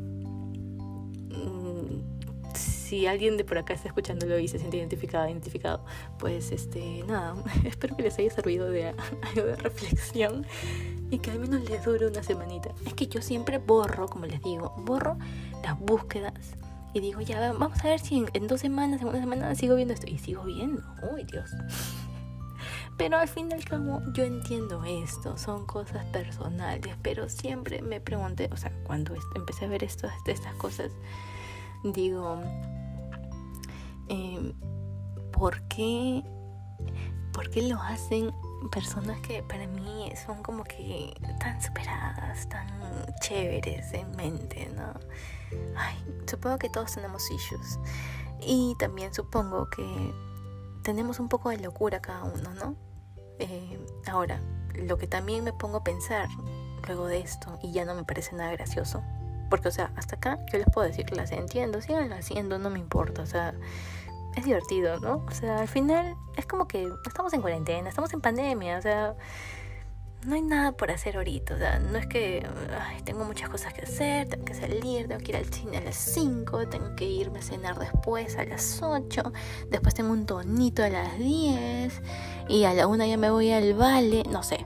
si 2.93 3.07
alguien 3.07 3.37
de 3.37 3.43
por 3.43 3.57
acá 3.57 3.73
está 3.73 3.87
escuchándolo 3.87 4.37
y 4.37 4.47
se 4.47 4.59
siente 4.59 4.77
identificado, 4.77 5.27
identificado, 5.27 5.83
pues 6.19 6.51
este, 6.51 7.03
nada, 7.07 7.33
espero 7.65 7.97
que 7.97 8.03
les 8.03 8.19
haya 8.19 8.29
servido 8.29 8.69
de 8.69 8.89
algo 9.33 9.47
de 9.47 9.55
reflexión 9.55 10.45
y 11.09 11.17
que 11.17 11.31
al 11.31 11.39
menos 11.39 11.67
les 11.67 11.83
dure 11.83 12.05
una 12.05 12.21
semanita. 12.21 12.69
Es 12.85 12.93
que 12.93 13.07
yo 13.07 13.23
siempre 13.23 13.57
borro, 13.57 14.07
como 14.07 14.27
les 14.27 14.43
digo, 14.43 14.75
borro 14.77 15.17
las 15.63 15.79
búsquedas 15.79 16.35
y 16.93 16.99
digo, 16.99 17.19
ya, 17.21 17.51
vamos 17.53 17.83
a 17.83 17.87
ver 17.87 17.99
si 17.99 18.23
en, 18.31 18.45
dos 18.45 18.61
semanas, 18.61 19.01
en 19.01 19.07
una 19.07 19.19
semana 19.19 19.55
sigo 19.55 19.75
viendo 19.75 19.95
esto. 19.95 20.05
Y 20.07 20.19
sigo 20.19 20.43
viendo, 20.43 20.83
uy 21.11 21.23
Dios. 21.23 21.49
Pero 22.99 23.17
al 23.17 23.27
fin 23.27 23.49
y 23.49 23.55
al 23.55 23.65
cabo 23.65 24.03
yo 24.13 24.23
entiendo 24.23 24.83
esto, 24.85 25.35
son 25.35 25.65
cosas 25.65 26.05
personales, 26.05 26.95
pero 27.01 27.27
siempre 27.27 27.81
me 27.81 27.99
pregunté, 27.99 28.51
o 28.53 28.55
sea, 28.55 28.71
cuando 28.83 29.15
empecé 29.33 29.65
a 29.65 29.67
ver 29.67 29.83
esto, 29.83 30.07
estas 30.27 30.53
cosas, 30.57 30.91
digo, 31.83 32.39
eh, 34.09 34.53
¿por, 35.31 35.61
qué, 35.67 36.23
¿por 37.33 37.49
qué 37.49 37.63
lo 37.63 37.81
hacen 37.81 38.31
personas 38.71 39.19
que 39.21 39.43
para 39.43 39.67
mí 39.67 40.11
son 40.25 40.41
como 40.43 40.63
que 40.63 41.13
tan 41.39 41.61
superadas, 41.61 42.47
tan 42.49 42.67
chéveres 43.21 43.93
en 43.93 44.15
mente, 44.15 44.69
¿no? 44.75 44.93
Ay, 45.75 45.95
supongo 46.25 46.57
que 46.57 46.69
todos 46.69 46.93
tenemos 46.93 47.29
issues. 47.29 47.79
Y 48.41 48.75
también 48.79 49.13
supongo 49.13 49.69
que 49.69 50.13
tenemos 50.83 51.19
un 51.19 51.29
poco 51.29 51.49
de 51.49 51.57
locura 51.57 52.01
cada 52.01 52.23
uno, 52.23 52.53
¿no? 52.53 52.75
Eh, 53.39 53.79
ahora, 54.07 54.41
lo 54.75 54.97
que 54.97 55.07
también 55.07 55.43
me 55.43 55.53
pongo 55.53 55.77
a 55.77 55.83
pensar 55.83 56.27
luego 56.87 57.07
de 57.07 57.19
esto, 57.19 57.57
y 57.61 57.71
ya 57.71 57.85
no 57.85 57.95
me 57.95 58.03
parece 58.03 58.35
nada 58.35 58.51
gracioso, 58.51 59.01
porque, 59.53 59.67
o 59.67 59.71
sea, 59.71 59.91
hasta 59.95 60.15
acá 60.15 60.39
yo 60.51 60.57
les 60.57 60.65
puedo 60.73 60.87
decir 60.87 61.05
las 61.15 61.31
entiendo, 61.31 61.79
sigan 61.79 62.11
haciendo, 62.11 62.57
no 62.57 62.71
me 62.71 62.79
importa, 62.79 63.21
o 63.21 63.27
sea, 63.27 63.53
es 64.35 64.45
divertido, 64.45 64.99
¿no? 64.99 65.23
O 65.27 65.31
sea, 65.31 65.59
al 65.59 65.67
final 65.67 66.15
es 66.35 66.47
como 66.47 66.67
que 66.67 66.91
estamos 67.05 67.33
en 67.33 67.41
cuarentena, 67.41 67.87
estamos 67.87 68.11
en 68.13 68.21
pandemia, 68.21 68.79
o 68.79 68.81
sea, 68.81 69.13
no 70.25 70.33
hay 70.33 70.41
nada 70.41 70.71
por 70.71 70.89
hacer 70.89 71.17
ahorita, 71.17 71.53
o 71.53 71.57
sea, 71.59 71.77
no 71.77 71.99
es 71.99 72.07
que 72.07 72.43
tengo 73.05 73.25
muchas 73.25 73.47
cosas 73.47 73.75
que 73.75 73.83
hacer, 73.83 74.27
tengo 74.27 74.43
que 74.43 74.55
salir, 74.55 75.07
tengo 75.07 75.23
que 75.23 75.33
ir 75.33 75.37
al 75.37 75.45
cine 75.45 75.77
a 75.77 75.81
las 75.81 75.97
5, 75.97 76.69
tengo 76.69 76.95
que 76.95 77.05
irme 77.05 77.37
a 77.37 77.43
cenar 77.43 77.77
después 77.77 78.35
a 78.39 78.45
las 78.45 78.81
8, 78.81 79.21
después 79.69 79.93
tengo 79.93 80.13
un 80.13 80.25
tonito 80.25 80.83
a 80.83 80.89
las 80.89 81.19
10 81.19 82.01
y 82.49 82.63
a 82.63 82.73
la 82.73 82.87
1 82.87 83.05
ya 83.05 83.17
me 83.17 83.29
voy 83.29 83.51
al 83.51 83.75
vale, 83.75 84.23
no 84.31 84.41
sé 84.41 84.65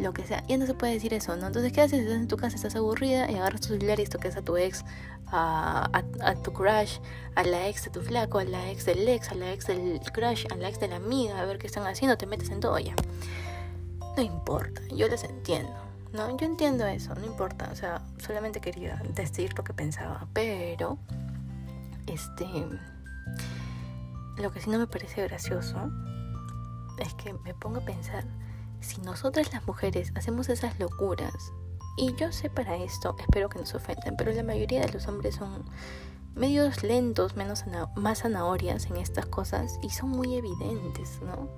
lo 0.00 0.12
que 0.12 0.26
sea. 0.26 0.44
Ya 0.46 0.56
no 0.58 0.66
se 0.66 0.74
puede 0.74 0.94
decir 0.94 1.14
eso, 1.14 1.36
¿no? 1.36 1.46
Entonces, 1.46 1.72
¿qué 1.72 1.82
haces? 1.82 2.00
Estás 2.00 2.16
en 2.16 2.28
tu 2.28 2.36
casa, 2.36 2.56
estás 2.56 2.76
aburrida 2.76 3.30
y 3.30 3.36
agarras 3.36 3.60
tu 3.60 3.68
celular 3.68 4.00
y 4.00 4.04
toques 4.04 4.36
a 4.36 4.42
tu 4.42 4.56
ex, 4.56 4.84
a, 5.26 6.02
a, 6.22 6.34
tu 6.36 6.52
crush, 6.52 6.98
a 7.34 7.44
la 7.44 7.68
ex 7.68 7.84
de 7.84 7.90
tu 7.90 8.00
flaco, 8.00 8.38
a 8.38 8.44
la 8.44 8.70
ex 8.70 8.84
del 8.84 9.06
ex, 9.08 9.30
a 9.30 9.34
la 9.34 9.52
ex 9.52 9.66
del 9.66 10.00
crush, 10.12 10.46
a 10.50 10.56
la 10.56 10.68
ex 10.68 10.80
de 10.80 10.88
la 10.88 10.96
amiga, 10.96 11.40
a 11.40 11.44
ver 11.44 11.58
qué 11.58 11.66
están 11.66 11.86
haciendo, 11.86 12.16
te 12.16 12.26
metes 12.26 12.50
en 12.50 12.60
todo 12.60 12.78
ya. 12.78 12.94
No 14.16 14.22
importa, 14.22 14.82
yo 14.90 15.08
les 15.08 15.22
entiendo, 15.24 15.74
¿no? 16.12 16.36
Yo 16.36 16.46
entiendo 16.46 16.86
eso, 16.86 17.14
no 17.14 17.24
importa, 17.24 17.68
o 17.72 17.76
sea, 17.76 18.02
solamente 18.18 18.60
quería 18.60 19.00
decir 19.14 19.56
lo 19.56 19.62
que 19.62 19.72
pensaba, 19.72 20.26
pero, 20.32 20.98
este, 22.06 22.46
lo 24.36 24.50
que 24.50 24.60
sí 24.60 24.70
no 24.70 24.78
me 24.78 24.86
parece 24.86 25.22
gracioso 25.22 25.90
es 26.98 27.14
que 27.14 27.32
me 27.32 27.54
pongo 27.54 27.78
a 27.78 27.84
pensar 27.84 28.24
si 28.80 29.00
nosotras 29.00 29.52
las 29.52 29.66
mujeres 29.66 30.12
hacemos 30.14 30.48
esas 30.48 30.78
locuras, 30.78 31.52
y 31.96 32.14
yo 32.14 32.32
sé 32.32 32.48
para 32.48 32.76
esto, 32.76 33.14
espero 33.18 33.48
que 33.48 33.58
nos 33.58 33.74
ofendan, 33.74 34.16
pero 34.16 34.32
la 34.32 34.42
mayoría 34.42 34.80
de 34.80 34.92
los 34.92 35.06
hombres 35.06 35.34
son 35.34 35.64
medios 36.34 36.82
lentos, 36.82 37.36
menos 37.36 37.64
más 37.96 38.20
zanahorias 38.22 38.86
en 38.86 38.96
estas 38.96 39.26
cosas 39.26 39.78
y 39.82 39.90
son 39.90 40.10
muy 40.10 40.34
evidentes, 40.36 41.20
¿no? 41.22 41.48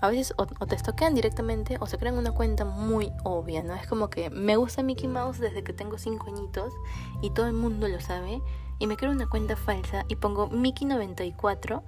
A 0.00 0.08
veces 0.08 0.34
o, 0.38 0.46
te 0.46 0.74
estoquean 0.74 1.14
directamente 1.14 1.76
o 1.78 1.86
se 1.86 1.98
crean 1.98 2.16
una 2.16 2.32
cuenta 2.32 2.64
muy 2.64 3.12
obvia, 3.22 3.62
¿no? 3.62 3.74
Es 3.74 3.86
como 3.86 4.08
que 4.08 4.30
me 4.30 4.56
gusta 4.56 4.82
Mickey 4.82 5.08
Mouse 5.08 5.38
desde 5.38 5.62
que 5.62 5.74
tengo 5.74 5.98
5 5.98 6.26
añitos 6.26 6.72
y 7.20 7.30
todo 7.30 7.46
el 7.46 7.52
mundo 7.52 7.86
lo 7.86 8.00
sabe 8.00 8.42
y 8.78 8.86
me 8.86 8.96
creo 8.96 9.12
una 9.12 9.28
cuenta 9.28 9.56
falsa 9.56 10.06
y 10.08 10.16
pongo 10.16 10.48
Mickey94 10.50 11.82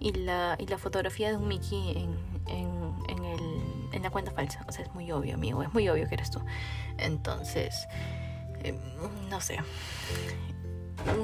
y 0.00 0.12
la, 0.12 0.56
y 0.58 0.66
la 0.66 0.78
fotografía 0.78 1.28
de 1.30 1.36
un 1.36 1.46
Mickey 1.46 1.90
en, 1.90 2.18
en, 2.46 2.94
en 3.10 3.24
el 3.24 3.77
en 3.92 4.02
la 4.02 4.10
cuenta 4.10 4.30
falsa. 4.30 4.64
O 4.68 4.72
sea, 4.72 4.84
es 4.84 4.94
muy 4.94 5.10
obvio, 5.12 5.34
amigo, 5.34 5.62
es 5.62 5.72
muy 5.72 5.88
obvio 5.88 6.08
que 6.08 6.14
eres 6.14 6.30
tú. 6.30 6.40
Entonces, 6.98 7.86
eh, 8.62 8.78
no 9.30 9.40
sé. 9.40 9.58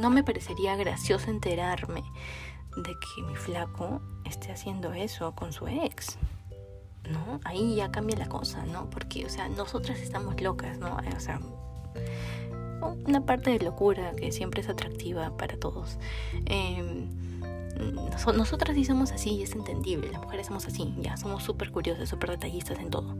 No 0.00 0.10
me 0.10 0.22
parecería 0.22 0.76
gracioso 0.76 1.30
enterarme 1.30 2.02
de 2.76 2.92
que 2.92 3.22
mi 3.22 3.36
flaco 3.36 4.00
esté 4.24 4.52
haciendo 4.52 4.92
eso 4.92 5.34
con 5.34 5.52
su 5.52 5.66
ex. 5.66 6.18
¿No? 7.10 7.40
Ahí 7.44 7.76
ya 7.76 7.90
cambia 7.90 8.16
la 8.16 8.28
cosa, 8.28 8.64
¿no? 8.64 8.88
Porque, 8.88 9.26
o 9.26 9.28
sea, 9.28 9.48
nosotras 9.48 9.98
estamos 9.98 10.40
locas, 10.40 10.78
¿no? 10.78 10.96
O 10.96 11.20
sea, 11.20 11.38
una 13.06 13.26
parte 13.26 13.50
de 13.50 13.64
locura 13.64 14.12
que 14.16 14.32
siempre 14.32 14.62
es 14.62 14.68
atractiva 14.68 15.36
para 15.36 15.58
todos. 15.58 15.98
Eh, 16.46 17.06
nosotras 18.34 18.74
sí 18.74 18.84
somos 18.84 19.12
así 19.12 19.30
y 19.30 19.42
es 19.42 19.52
entendible, 19.52 20.10
las 20.10 20.22
mujeres 20.22 20.46
somos 20.46 20.66
así, 20.66 20.94
ya 20.98 21.16
somos 21.16 21.42
súper 21.42 21.70
curiosas, 21.70 22.08
súper 22.08 22.30
detallistas 22.30 22.78
en 22.78 22.90
todo, 22.90 23.16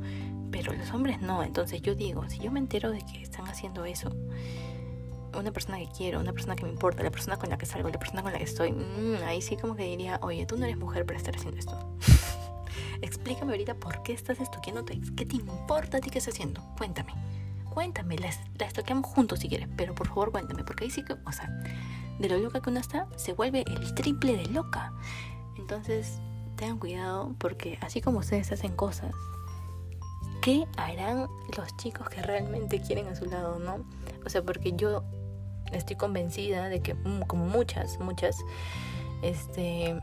pero 0.50 0.72
los 0.72 0.90
hombres 0.92 1.20
no, 1.20 1.42
entonces 1.42 1.82
yo 1.82 1.94
digo, 1.94 2.28
si 2.28 2.38
yo 2.38 2.50
me 2.50 2.58
entero 2.58 2.90
de 2.90 2.98
que 2.98 3.22
están 3.22 3.46
haciendo 3.46 3.84
eso, 3.84 4.10
una 5.38 5.52
persona 5.52 5.78
que 5.78 5.88
quiero, 5.88 6.20
una 6.20 6.32
persona 6.32 6.56
que 6.56 6.64
me 6.64 6.70
importa, 6.70 7.02
la 7.02 7.10
persona 7.10 7.36
con 7.36 7.50
la 7.50 7.58
que 7.58 7.66
salgo, 7.66 7.88
la 7.88 7.98
persona 7.98 8.22
con 8.22 8.32
la 8.32 8.38
que 8.38 8.44
estoy, 8.44 8.72
mm, 8.72 9.16
ahí 9.26 9.42
sí 9.42 9.56
como 9.56 9.74
que 9.74 9.84
diría, 9.84 10.18
oye, 10.22 10.46
tú 10.46 10.56
no 10.56 10.64
eres 10.64 10.76
mujer 10.76 11.04
para 11.04 11.18
estar 11.18 11.34
haciendo 11.34 11.58
esto. 11.58 11.96
Explícame 13.02 13.52
ahorita 13.52 13.74
por 13.74 14.02
qué 14.02 14.12
estás 14.12 14.40
estoqueándote, 14.40 15.00
qué 15.16 15.26
te 15.26 15.36
importa 15.36 15.98
a 15.98 16.00
ti 16.00 16.10
que 16.10 16.18
estás 16.18 16.34
haciendo, 16.34 16.62
cuéntame, 16.78 17.12
cuéntame, 17.72 18.16
la, 18.18 18.30
la 18.58 18.66
estoqueamos 18.66 19.06
juntos 19.06 19.40
si 19.40 19.48
quieres, 19.48 19.68
pero 19.76 19.94
por 19.94 20.08
favor 20.08 20.30
cuéntame, 20.30 20.64
porque 20.64 20.84
ahí 20.84 20.90
sí 20.90 21.04
que, 21.04 21.14
o 21.14 21.32
sea, 21.32 21.50
de 22.18 22.28
lo 22.28 22.38
loca 22.38 22.60
que 22.60 22.70
uno 22.70 22.80
está, 22.80 23.06
se 23.16 23.32
vuelve 23.32 23.64
el 23.66 23.94
triple 23.94 24.36
de 24.36 24.46
loca. 24.46 24.92
Entonces, 25.56 26.20
tengan 26.56 26.78
cuidado 26.78 27.34
porque 27.38 27.78
así 27.80 28.00
como 28.00 28.20
ustedes 28.20 28.52
hacen 28.52 28.74
cosas, 28.74 29.12
¿qué 30.42 30.66
harán 30.76 31.28
los 31.56 31.76
chicos 31.76 32.08
que 32.08 32.22
realmente 32.22 32.80
quieren 32.80 33.08
a 33.08 33.14
su 33.14 33.26
lado, 33.26 33.58
no? 33.58 33.84
O 34.24 34.28
sea, 34.28 34.42
porque 34.42 34.72
yo 34.76 35.02
estoy 35.72 35.96
convencida 35.96 36.68
de 36.68 36.80
que, 36.80 36.94
mm, 36.94 37.22
como 37.22 37.46
muchas, 37.46 37.98
muchas, 37.98 38.36
este, 39.22 40.00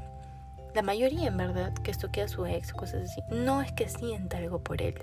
la 0.73 0.81
mayoría 0.81 1.27
en 1.27 1.37
verdad 1.37 1.73
que 1.73 1.91
estoquea 1.91 2.25
a 2.25 2.27
su 2.27 2.45
ex 2.45 2.73
cosas 2.73 3.09
así, 3.09 3.21
no 3.29 3.61
es 3.61 3.71
que 3.73 3.87
sienta 3.87 4.37
algo 4.37 4.63
por 4.63 4.81
él, 4.81 4.95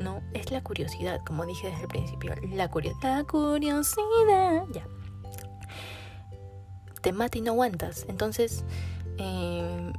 no, 0.00 0.20
es 0.34 0.50
la 0.50 0.62
curiosidad, 0.62 1.20
como 1.26 1.46
dije 1.46 1.68
desde 1.68 1.82
el 1.82 1.88
principio, 1.88 2.34
la 2.52 2.70
curiosidad. 2.70 3.18
La 3.18 3.24
curiosidad, 3.24 4.64
ya 4.72 4.86
te 7.04 7.12
mata 7.12 7.36
y 7.36 7.42
no 7.42 7.52
aguantas. 7.52 8.06
Entonces, 8.08 8.64
eh, 9.18 9.92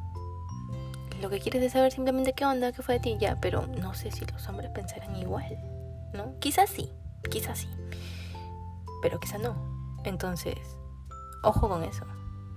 lo 1.21 1.29
que 1.29 1.39
quieres 1.39 1.61
es 1.61 1.71
saber 1.71 1.91
simplemente 1.91 2.33
qué 2.33 2.45
onda, 2.45 2.71
qué 2.71 2.81
fue 2.81 2.95
de 2.95 2.99
ti, 2.99 3.17
ya, 3.19 3.39
pero 3.39 3.67
no 3.67 3.93
sé 3.93 4.11
si 4.11 4.25
los 4.25 4.49
hombres 4.49 4.71
pensarán 4.71 5.15
igual, 5.15 5.57
¿no? 6.13 6.37
Quizás 6.39 6.69
sí, 6.69 6.89
quizás 7.29 7.59
sí, 7.59 7.69
pero 9.03 9.19
quizás 9.19 9.39
no. 9.39 9.55
Entonces, 10.03 10.57
ojo 11.43 11.69
con 11.69 11.83
eso, 11.83 12.05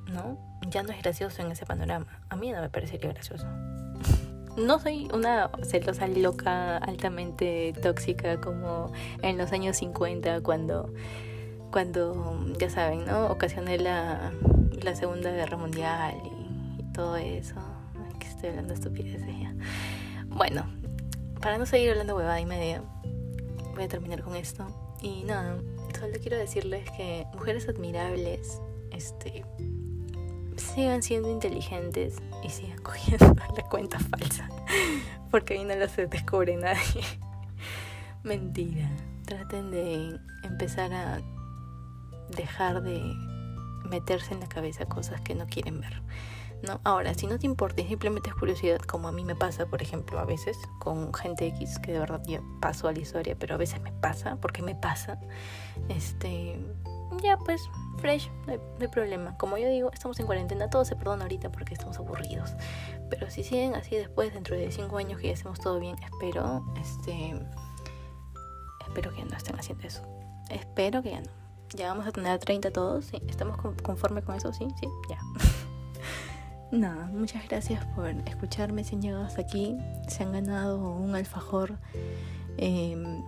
¿no? 0.07 0.39
Ya 0.71 0.83
no 0.83 0.93
es 0.93 1.03
gracioso 1.03 1.43
en 1.43 1.53
ese 1.53 1.67
panorama. 1.67 2.23
A 2.31 2.37
mí 2.37 2.51
no 2.51 2.63
me 2.63 2.71
parecería 2.71 3.13
gracioso. 3.13 3.47
No 4.57 4.81
soy 4.81 5.09
una 5.15 5.53
celosa 5.63 6.09
loca 6.09 6.79
altamente 6.79 7.73
tóxica 7.81 8.41
como 8.41 8.91
en 9.23 9.39
los 9.39 9.53
años 9.53 9.77
50 9.77 10.41
cuando 10.41 10.93
cuando, 11.71 12.47
ya 12.59 12.71
saben, 12.71 13.05
¿no? 13.07 13.27
Ocasioné 13.27 13.79
la, 13.79 14.33
la 14.83 14.95
Segunda 14.95 15.31
Guerra 15.31 15.57
Mundial 15.57 16.15
y, 16.25 16.39
todo 16.93 17.17
eso. 17.17 17.55
que 18.19 18.27
estoy 18.27 18.49
hablando 18.51 18.75
estupideces 18.75 19.39
ya. 19.39 19.55
Bueno, 20.27 20.67
para 21.41 21.57
no 21.57 21.67
seguir 21.67 21.91
hablando 21.91 22.17
huevada 22.17 22.41
y 22.41 22.47
media, 22.47 22.83
voy 23.75 23.85
a 23.85 23.89
terminar 23.89 24.23
con 24.23 24.35
esto. 24.35 24.67
Y 25.01 25.23
nada, 25.23 25.59
solo 25.99 26.13
quiero 26.21 26.37
decirles 26.37 26.91
que 26.97 27.25
mujeres 27.35 27.69
admirables, 27.69 28.61
este, 28.91 29.45
sigan 30.57 31.03
siendo 31.03 31.31
inteligentes 31.31 32.17
y 32.43 32.51
sigan 32.51 32.79
cogiendo 32.83 33.35
la 33.57 33.63
cuenta 33.69 33.99
falsa. 34.01 34.49
Porque 35.31 35.55
ahí 35.55 35.65
no 35.65 35.77
las 35.77 35.95
descubre 35.97 36.57
nadie. 36.57 37.05
Mentira. 38.25 38.91
Traten 39.25 39.71
de 39.71 40.19
empezar 40.43 40.93
a 40.93 41.21
dejar 42.31 42.83
de 42.83 43.01
meterse 43.88 44.35
en 44.35 44.41
la 44.41 44.49
cabeza 44.49 44.87
cosas 44.87 45.21
que 45.21 45.35
no 45.35 45.47
quieren 45.47 45.81
ver. 45.81 46.03
¿no? 46.62 46.81
Ahora, 46.85 47.14
si 47.14 47.27
no 47.27 47.38
te 47.38 47.47
importa 47.47 47.83
y 47.83 47.87
simplemente 47.87 48.31
es 48.31 48.35
curiosidad, 48.35 48.81
como 48.81 49.09
a 49.09 49.12
mí 49.12 49.25
me 49.25 49.37
pasa, 49.37 49.67
por 49.67 49.83
ejemplo, 49.83 50.19
a 50.19 50.25
veces 50.25 50.59
con 50.79 51.14
gente 51.14 51.47
X, 51.47 51.79
que 51.79 51.93
de 51.93 52.01
verdad 52.01 52.21
ya 52.27 52.43
paso 52.61 52.88
a 52.88 52.93
la 52.93 52.99
historia, 52.99 53.37
pero 53.38 53.55
a 53.55 53.59
veces 53.59 53.81
me 53.81 53.93
pasa, 53.93 54.37
porque 54.37 54.62
me 54.62 54.75
pasa, 54.75 55.21
este, 55.88 56.59
ya 57.23 57.37
pues, 57.38 57.62
fresh, 57.99 58.31
no 58.47 58.53
hay, 58.81 58.88
problema. 58.88 59.37
Como 59.37 59.57
yo 59.57 59.69
digo, 59.69 59.91
estamos 59.93 60.19
en 60.21 60.27
cuarentena, 60.27 60.69
todo 60.69 60.85
se 60.85 60.97
perdona 60.97 61.25
ahorita 61.25 61.51
porque 61.51 61.75
estamos 61.75 61.99
aburridos. 61.99 62.55
Pero 63.11 63.31
si 63.31 63.45
siguen 63.45 63.75
así 63.75 63.97
después, 63.97 64.35
dentro 64.35 64.57
de 64.57 64.71
cinco 64.71 64.99
años 64.99 65.21
que 65.21 65.29
ya 65.29 65.35
hacemos 65.35 65.61
todo 65.61 65.79
bien, 65.79 65.97
espero, 66.03 66.64
este, 66.81 67.35
espero 68.87 69.12
que 69.12 69.19
ya 69.19 69.25
no 69.25 69.37
estén 69.37 69.59
haciendo 69.59 69.87
eso. 69.87 70.03
Espero 70.51 71.03
que 71.03 71.11
ya 71.11 71.21
no 71.21 71.48
ya 71.75 71.89
vamos 71.89 72.07
a 72.07 72.13
tener 72.13 72.39
30 72.39 72.71
todos, 72.71 73.07
¿sí? 73.07 73.21
¿Estamos 73.29 73.57
conformes 73.83 74.25
con 74.25 74.35
eso? 74.35 74.53
Sí, 74.53 74.67
sí, 74.81 74.89
ya. 75.09 75.19
Nada, 76.71 77.07
muchas 77.07 77.49
gracias 77.49 77.85
por 77.95 78.09
escucharme 78.27 78.85
si 78.85 78.95
han 78.95 79.03
llegado 79.03 79.25
hasta 79.25 79.41
aquí. 79.41 79.77
Se 80.07 80.23
han 80.23 80.33
ganado 80.33 80.79
un 80.79 81.15
alfajor 81.15 81.79
em, 82.59 83.23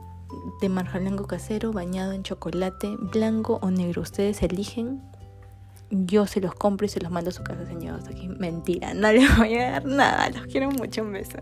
de 0.60 0.68
marjalango 0.68 1.26
casero 1.26 1.72
bañado 1.72 2.12
en 2.12 2.22
chocolate, 2.22 2.96
blanco 2.98 3.58
o 3.62 3.70
negro. 3.70 4.02
Ustedes 4.02 4.42
eligen. 4.42 5.02
Yo 5.90 6.26
se 6.26 6.40
los 6.40 6.54
compro 6.54 6.86
y 6.86 6.88
se 6.88 7.00
los 7.00 7.10
mando 7.10 7.30
a 7.30 7.32
su 7.32 7.42
casa 7.42 7.64
si 7.66 7.72
han 7.72 7.80
llegado 7.80 7.98
hasta 7.98 8.10
aquí. 8.10 8.28
Mentira, 8.28 8.94
no 8.94 9.10
les 9.10 9.36
voy 9.36 9.56
a 9.56 9.72
dar 9.72 9.86
nada. 9.86 10.28
Los 10.30 10.46
quiero 10.46 10.70
mucho. 10.70 11.02
Un 11.02 11.12
beso. 11.12 11.38